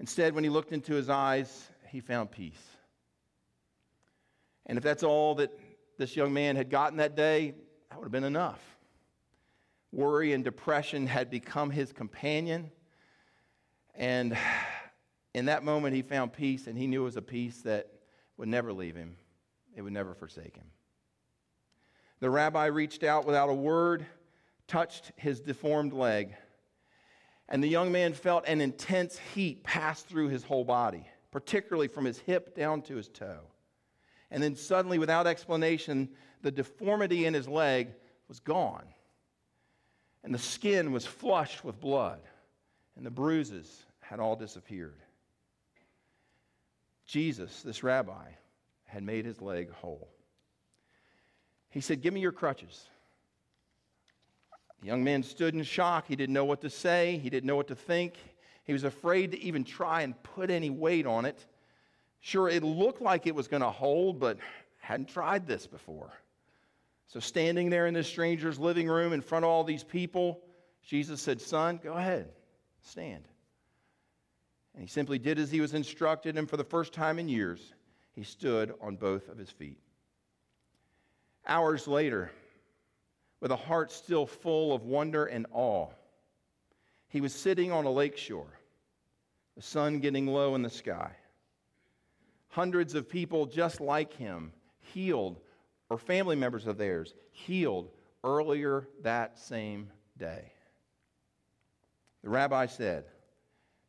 Instead, 0.00 0.34
when 0.34 0.44
he 0.44 0.50
looked 0.50 0.72
into 0.72 0.94
his 0.94 1.08
eyes, 1.08 1.70
he 1.88 2.00
found 2.00 2.30
peace. 2.30 2.62
And 4.66 4.76
if 4.76 4.84
that's 4.84 5.02
all 5.02 5.36
that 5.36 5.50
this 5.96 6.16
young 6.16 6.32
man 6.32 6.56
had 6.56 6.70
gotten 6.70 6.98
that 6.98 7.16
day, 7.16 7.54
that 7.88 7.98
would 7.98 8.04
have 8.04 8.12
been 8.12 8.24
enough. 8.24 8.60
Worry 9.92 10.32
and 10.32 10.44
depression 10.44 11.06
had 11.06 11.30
become 11.30 11.70
his 11.70 11.92
companion. 11.92 12.70
And 13.94 14.36
in 15.34 15.46
that 15.46 15.62
moment, 15.62 15.94
he 15.94 16.02
found 16.02 16.32
peace, 16.32 16.66
and 16.66 16.76
he 16.76 16.86
knew 16.86 17.02
it 17.02 17.04
was 17.04 17.16
a 17.16 17.22
peace 17.22 17.62
that 17.62 17.90
would 18.36 18.48
never 18.48 18.72
leave 18.72 18.96
him, 18.96 19.16
it 19.74 19.82
would 19.82 19.92
never 19.92 20.14
forsake 20.14 20.56
him. 20.56 20.66
The 22.20 22.28
rabbi 22.28 22.66
reached 22.66 23.04
out 23.04 23.24
without 23.24 23.48
a 23.48 23.54
word 23.54 24.04
touched 24.66 25.12
his 25.16 25.40
deformed 25.40 25.92
leg, 25.92 26.34
and 27.48 27.62
the 27.62 27.68
young 27.68 27.92
man 27.92 28.12
felt 28.12 28.46
an 28.46 28.60
intense 28.60 29.18
heat 29.34 29.62
pass 29.62 30.02
through 30.02 30.28
his 30.28 30.42
whole 30.42 30.64
body, 30.64 31.06
particularly 31.30 31.88
from 31.88 32.04
his 32.04 32.18
hip 32.18 32.54
down 32.56 32.82
to 32.82 32.96
his 32.96 33.08
toe. 33.08 33.40
And 34.30 34.42
then 34.42 34.56
suddenly, 34.56 34.98
without 34.98 35.26
explanation, 35.26 36.08
the 36.42 36.50
deformity 36.50 37.26
in 37.26 37.34
his 37.34 37.48
leg 37.48 37.94
was 38.28 38.40
gone. 38.40 38.84
And 40.24 40.34
the 40.34 40.38
skin 40.38 40.90
was 40.90 41.06
flushed 41.06 41.64
with 41.64 41.80
blood, 41.80 42.20
and 42.96 43.06
the 43.06 43.10
bruises 43.10 43.84
had 44.00 44.18
all 44.18 44.34
disappeared. 44.34 45.00
Jesus, 47.06 47.62
this 47.62 47.84
rabbi, 47.84 48.30
had 48.84 49.04
made 49.04 49.24
his 49.24 49.40
leg 49.40 49.70
whole. 49.70 50.08
He 51.70 51.80
said, 51.80 52.02
Give 52.02 52.12
me 52.12 52.20
your 52.20 52.32
crutches. 52.32 52.88
The 54.80 54.86
young 54.86 55.02
man 55.02 55.22
stood 55.22 55.54
in 55.54 55.62
shock. 55.62 56.06
He 56.06 56.16
didn't 56.16 56.34
know 56.34 56.44
what 56.44 56.60
to 56.60 56.70
say, 56.70 57.18
he 57.18 57.30
didn't 57.30 57.46
know 57.46 57.56
what 57.56 57.68
to 57.68 57.74
think. 57.74 58.14
He 58.64 58.72
was 58.72 58.84
afraid 58.84 59.30
to 59.30 59.40
even 59.40 59.62
try 59.62 60.02
and 60.02 60.20
put 60.22 60.50
any 60.50 60.70
weight 60.70 61.06
on 61.06 61.24
it. 61.24 61.46
Sure, 62.20 62.48
it 62.48 62.64
looked 62.64 63.00
like 63.00 63.26
it 63.26 63.34
was 63.34 63.46
going 63.46 63.62
to 63.62 63.70
hold, 63.70 64.18
but 64.18 64.38
hadn't 64.80 65.08
tried 65.08 65.46
this 65.46 65.66
before. 65.66 66.12
So, 67.06 67.20
standing 67.20 67.70
there 67.70 67.86
in 67.86 67.94
this 67.94 68.08
stranger's 68.08 68.58
living 68.58 68.88
room 68.88 69.12
in 69.12 69.20
front 69.20 69.44
of 69.44 69.50
all 69.50 69.62
these 69.62 69.84
people, 69.84 70.40
Jesus 70.82 71.20
said, 71.20 71.40
Son, 71.40 71.78
go 71.82 71.92
ahead, 71.92 72.28
stand. 72.82 73.24
And 74.74 74.82
he 74.82 74.88
simply 74.88 75.18
did 75.18 75.38
as 75.38 75.50
he 75.50 75.60
was 75.60 75.72
instructed, 75.72 76.36
and 76.36 76.50
for 76.50 76.56
the 76.56 76.64
first 76.64 76.92
time 76.92 77.18
in 77.18 77.28
years, 77.28 77.72
he 78.12 78.24
stood 78.24 78.74
on 78.80 78.96
both 78.96 79.28
of 79.28 79.38
his 79.38 79.50
feet. 79.50 79.78
Hours 81.46 81.86
later, 81.86 82.32
with 83.40 83.50
a 83.50 83.56
heart 83.56 83.90
still 83.90 84.26
full 84.26 84.74
of 84.74 84.84
wonder 84.84 85.26
and 85.26 85.46
awe. 85.52 85.88
He 87.08 87.20
was 87.20 87.34
sitting 87.34 87.72
on 87.72 87.84
a 87.84 87.90
lake 87.90 88.16
shore, 88.16 88.58
the 89.56 89.62
sun 89.62 90.00
getting 90.00 90.26
low 90.26 90.54
in 90.54 90.62
the 90.62 90.70
sky. 90.70 91.12
Hundreds 92.48 92.94
of 92.94 93.08
people 93.08 93.46
just 93.46 93.80
like 93.80 94.12
him, 94.14 94.52
healed, 94.80 95.40
or 95.90 95.98
family 95.98 96.36
members 96.36 96.66
of 96.66 96.78
theirs, 96.78 97.14
healed 97.30 97.90
earlier 98.24 98.88
that 99.02 99.38
same 99.38 99.90
day. 100.18 100.52
The 102.22 102.30
rabbi 102.30 102.66
said, 102.66 103.04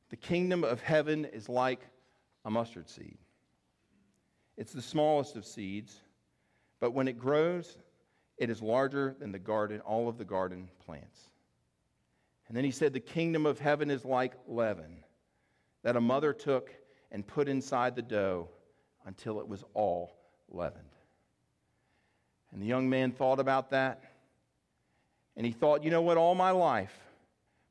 The 0.10 0.17
kingdom 0.17 0.63
of 0.63 0.81
heaven 0.81 1.25
is 1.25 1.49
like 1.49 1.81
a 2.45 2.51
mustard 2.51 2.89
seed. 2.89 3.17
It's 4.57 4.73
the 4.73 4.81
smallest 4.81 5.36
of 5.36 5.45
seeds, 5.45 5.95
but 6.79 6.91
when 6.91 7.07
it 7.07 7.17
grows, 7.17 7.77
it 8.38 8.50
is 8.50 8.62
larger 8.62 9.15
than 9.19 9.32
the 9.32 9.39
garden, 9.39 9.82
all 9.82 10.08
of 10.08 10.17
the 10.17 10.26
garden 10.26 10.69
plants. 10.86 11.30
And 12.47 12.56
then 12.56 12.63
he 12.63 12.71
said, 12.71 12.93
The 12.93 13.00
kingdom 13.00 13.45
of 13.45 13.60
heaven 13.60 13.89
is 13.89 14.06
like 14.06 14.34
leaven 14.47 15.04
that 15.84 15.95
a 15.95 16.02
mother 16.02 16.34
took 16.34 16.73
and 17.12 17.26
put 17.26 17.47
inside 17.47 17.95
the 17.95 18.02
dough 18.02 18.50
until 19.06 19.39
it 19.39 19.47
was 19.47 19.63
all 19.73 20.17
leavened. 20.50 20.84
And 22.52 22.62
the 22.62 22.65
young 22.65 22.89
man 22.89 23.12
thought 23.12 23.39
about 23.39 23.71
that. 23.71 24.04
And 25.36 25.45
he 25.45 25.52
thought, 25.52 25.84
you 25.84 25.91
know 25.91 26.02
what, 26.02 26.17
all 26.17 26.36
my 26.36 26.52
life, 26.52 26.97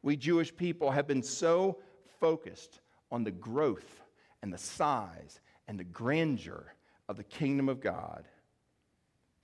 we 0.03 0.17
Jewish 0.17 0.55
people 0.55 0.91
have 0.91 1.07
been 1.07 1.23
so 1.23 1.79
focused 2.21 2.81
on 3.11 3.25
the 3.25 3.33
growth 3.33 4.03
and 4.43 4.53
the 4.53 4.59
size 4.59 5.41
and 5.67 5.79
the 5.79 5.85
grandeur 5.85 6.75
of 7.09 7.17
the 7.17 7.25
kingdom 7.25 7.69
of 7.69 7.81
God. 7.81 8.25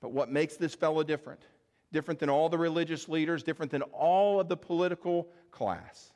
But 0.02 0.10
what 0.10 0.30
makes 0.30 0.56
this 0.56 0.74
fellow 0.74 1.02
different? 1.04 1.40
Different 1.92 2.20
than 2.20 2.28
all 2.28 2.48
the 2.48 2.58
religious 2.58 3.08
leaders, 3.08 3.42
different 3.42 3.70
than 3.70 3.82
all 3.82 4.40
of 4.40 4.48
the 4.48 4.56
political 4.56 5.28
class. 5.50 6.12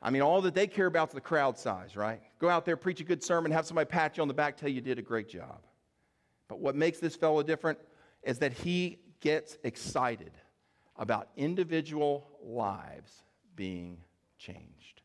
I 0.00 0.08
mean, 0.08 0.22
all 0.22 0.40
that 0.42 0.54
they 0.54 0.66
care 0.66 0.86
about 0.86 1.08
is 1.08 1.14
the 1.14 1.20
crowd 1.20 1.58
size, 1.58 1.96
right? 1.96 2.22
Go 2.38 2.48
out 2.48 2.64
there, 2.64 2.76
preach 2.76 3.00
a 3.00 3.04
good 3.04 3.22
sermon, 3.22 3.52
have 3.52 3.66
somebody 3.66 3.88
pat 3.88 4.16
you 4.16 4.22
on 4.22 4.28
the 4.28 4.34
back, 4.34 4.56
tell 4.56 4.68
you 4.68 4.76
you 4.76 4.80
did 4.80 4.98
a 4.98 5.02
great 5.02 5.28
job. 5.28 5.58
But 6.48 6.60
what 6.60 6.74
makes 6.74 7.00
this 7.00 7.16
fellow 7.16 7.42
different 7.42 7.78
is 8.22 8.38
that 8.38 8.52
he 8.52 8.98
gets 9.20 9.58
excited 9.62 10.32
about 10.96 11.28
individual 11.36 12.28
lives 12.42 13.22
being 13.56 13.98
changed. 14.38 15.02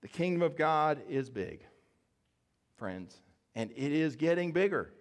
The 0.00 0.08
kingdom 0.08 0.42
of 0.42 0.56
God 0.56 1.02
is 1.08 1.28
big, 1.30 1.64
friends, 2.76 3.20
and 3.54 3.70
it 3.72 3.92
is 3.92 4.16
getting 4.16 4.52
bigger. 4.52 4.92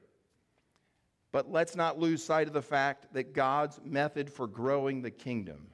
But 1.32 1.52
let's 1.52 1.76
not 1.76 2.00
lose 2.00 2.24
sight 2.24 2.48
of 2.48 2.54
the 2.54 2.62
fact 2.62 3.14
that 3.14 3.34
God's 3.34 3.80
method 3.84 4.30
for 4.30 4.48
growing 4.48 5.02
the 5.02 5.12
kingdom 5.12 5.68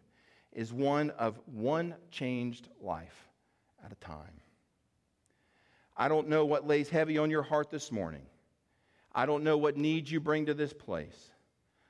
is 0.53 0.71
one 0.71 1.09
of 1.11 1.39
one 1.45 1.95
changed 2.11 2.69
life 2.81 3.29
at 3.83 3.91
a 3.91 3.95
time. 3.95 4.41
I 5.95 6.07
don't 6.07 6.27
know 6.27 6.45
what 6.45 6.67
lays 6.67 6.89
heavy 6.89 7.17
on 7.17 7.31
your 7.31 7.41
heart 7.41 7.71
this 7.71 7.91
morning. 7.91 8.25
I 9.13 9.25
don't 9.25 9.43
know 9.43 9.57
what 9.57 9.77
needs 9.77 10.11
you 10.11 10.19
bring 10.19 10.45
to 10.45 10.53
this 10.53 10.73
place. 10.73 11.31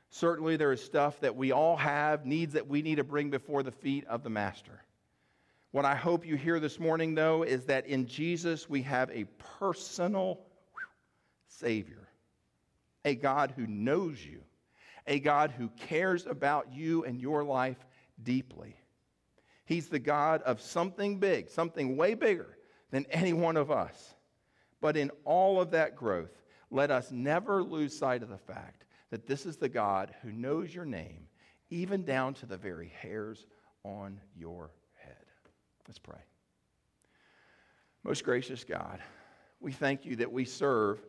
Certainly, 0.10 0.56
there 0.56 0.72
is 0.72 0.82
stuff 0.82 1.20
that 1.20 1.36
we 1.36 1.52
all 1.52 1.76
have, 1.76 2.26
needs 2.26 2.54
that 2.54 2.68
we 2.68 2.82
need 2.82 2.96
to 2.96 3.04
bring 3.04 3.30
before 3.30 3.64
the 3.64 3.72
feet 3.72 4.06
of 4.08 4.24
the 4.24 4.30
Master. 4.30 4.82
What 5.72 5.84
I 5.84 5.96
hope 5.96 6.26
you 6.26 6.38
hear 6.38 6.62
this 6.62 6.80
morning, 6.80 7.14
though, 7.14 7.44
is 7.44 7.66
that 7.66 7.86
in 7.88 8.08
Jesus 8.08 8.70
we 8.70 8.82
have 8.84 9.10
a 9.12 9.26
personal 9.60 10.40
Savior, 11.48 12.07
a 13.06 13.16
God 13.16 13.54
who 13.56 13.68
knows 13.68 14.24
you, 14.26 14.42
a 15.06 15.20
God 15.20 15.52
who 15.52 15.70
cares 15.70 16.26
about 16.26 16.74
you 16.74 17.04
and 17.06 17.20
your 17.20 17.44
life 17.44 17.86
deeply. 18.22 18.76
He's 19.66 19.90
the 19.90 20.00
God 20.00 20.42
of 20.44 20.62
something 20.62 21.20
big, 21.20 21.50
something 21.50 21.98
way 21.98 22.14
bigger 22.14 22.58
than 22.92 23.06
any 23.10 23.34
one 23.34 23.58
of 23.58 23.70
us. 23.70 24.16
But 24.80 24.96
in 24.96 25.12
all 25.26 25.60
of 25.60 25.72
that 25.72 25.96
growth, 25.96 26.32
let 26.70 26.92
us 26.92 27.12
never 27.12 27.64
lose 27.64 27.98
sight 27.98 28.24
of 28.24 28.30
the 28.30 28.38
fact 28.38 28.86
that 29.10 29.28
this 29.28 29.46
is 29.46 29.58
the 29.58 29.70
God 29.70 30.14
who 30.22 30.32
knows 30.32 30.74
your 30.74 30.86
name, 30.86 31.28
even 31.70 32.04
down 32.04 32.34
to 32.36 32.46
the 32.46 32.58
very 32.58 32.94
hairs 33.02 33.46
on 33.84 34.20
your 34.36 34.72
head. 34.96 35.16
Let's 35.88 36.00
pray. 36.00 36.20
Most 38.04 38.24
gracious 38.24 38.64
God, 38.64 39.00
we 39.60 39.72
thank 39.72 40.06
you 40.06 40.18
that 40.18 40.32
we 40.32 40.46
serve 40.46 41.02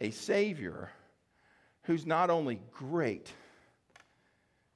a 0.00 0.10
Savior 0.10 0.90
who's 1.84 2.06
not 2.06 2.30
only 2.30 2.60
great, 2.72 3.32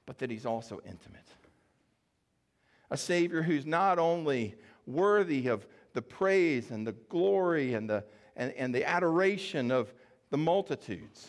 but 0.05 0.17
that 0.19 0.29
he's 0.29 0.45
also 0.45 0.81
intimate. 0.85 1.27
A 2.89 2.97
Savior 2.97 3.41
who's 3.41 3.65
not 3.65 3.99
only 3.99 4.55
worthy 4.85 5.47
of 5.47 5.67
the 5.93 6.01
praise 6.01 6.71
and 6.71 6.87
the 6.87 6.93
glory 6.93 7.73
and 7.73 7.89
the, 7.89 8.03
and, 8.35 8.53
and 8.53 8.73
the 8.73 8.87
adoration 8.87 9.71
of 9.71 9.93
the 10.29 10.37
multitudes, 10.37 11.27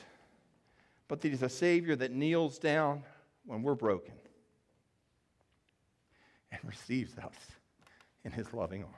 but 1.09 1.21
that 1.23 1.29
He's 1.29 1.43
a 1.43 1.49
Savior 1.49 1.97
that 1.97 2.13
kneels 2.13 2.59
down 2.59 3.03
when 3.47 3.63
we're 3.63 3.75
broken 3.75 4.15
and 6.53 6.61
receives 6.65 7.17
us 7.19 7.35
in 8.25 8.31
His 8.31 8.53
loving 8.53 8.83
arms. 8.83 8.95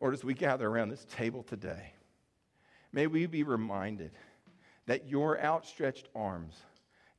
Lord, 0.00 0.12
as 0.12 0.22
we 0.22 0.34
gather 0.34 0.68
around 0.68 0.90
this 0.90 1.06
table 1.06 1.42
today, 1.42 1.94
may 2.92 3.06
we 3.06 3.26
be 3.26 3.42
reminded 3.42 4.12
that 4.86 5.08
your 5.08 5.40
outstretched 5.40 6.08
arms, 6.14 6.54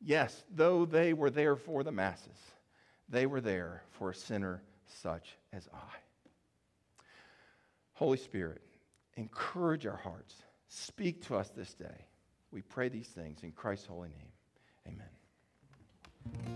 yes, 0.01 0.43
though 0.53 0.85
they 0.85 1.13
were 1.13 1.29
there 1.29 1.55
for 1.55 1.83
the 1.83 1.91
masses, 1.91 2.37
they 3.09 3.25
were 3.25 3.41
there 3.41 3.83
for 3.91 4.09
a 4.09 4.15
sinner 4.15 4.61
such 4.85 5.37
as 5.53 5.67
I. 5.73 5.95
Holy 7.93 8.17
Spirit, 8.17 8.61
encourage 9.15 9.85
our 9.85 9.97
hearts. 9.97 10.35
Speak 10.67 11.25
to 11.27 11.35
us 11.35 11.49
this 11.49 11.73
day. 11.73 12.05
We 12.51 12.61
pray 12.61 12.89
these 12.89 13.07
things 13.07 13.43
in 13.43 13.51
Christ's 13.51 13.87
holy 13.87 14.09
name. 14.09 14.31
Amen. 14.87 15.07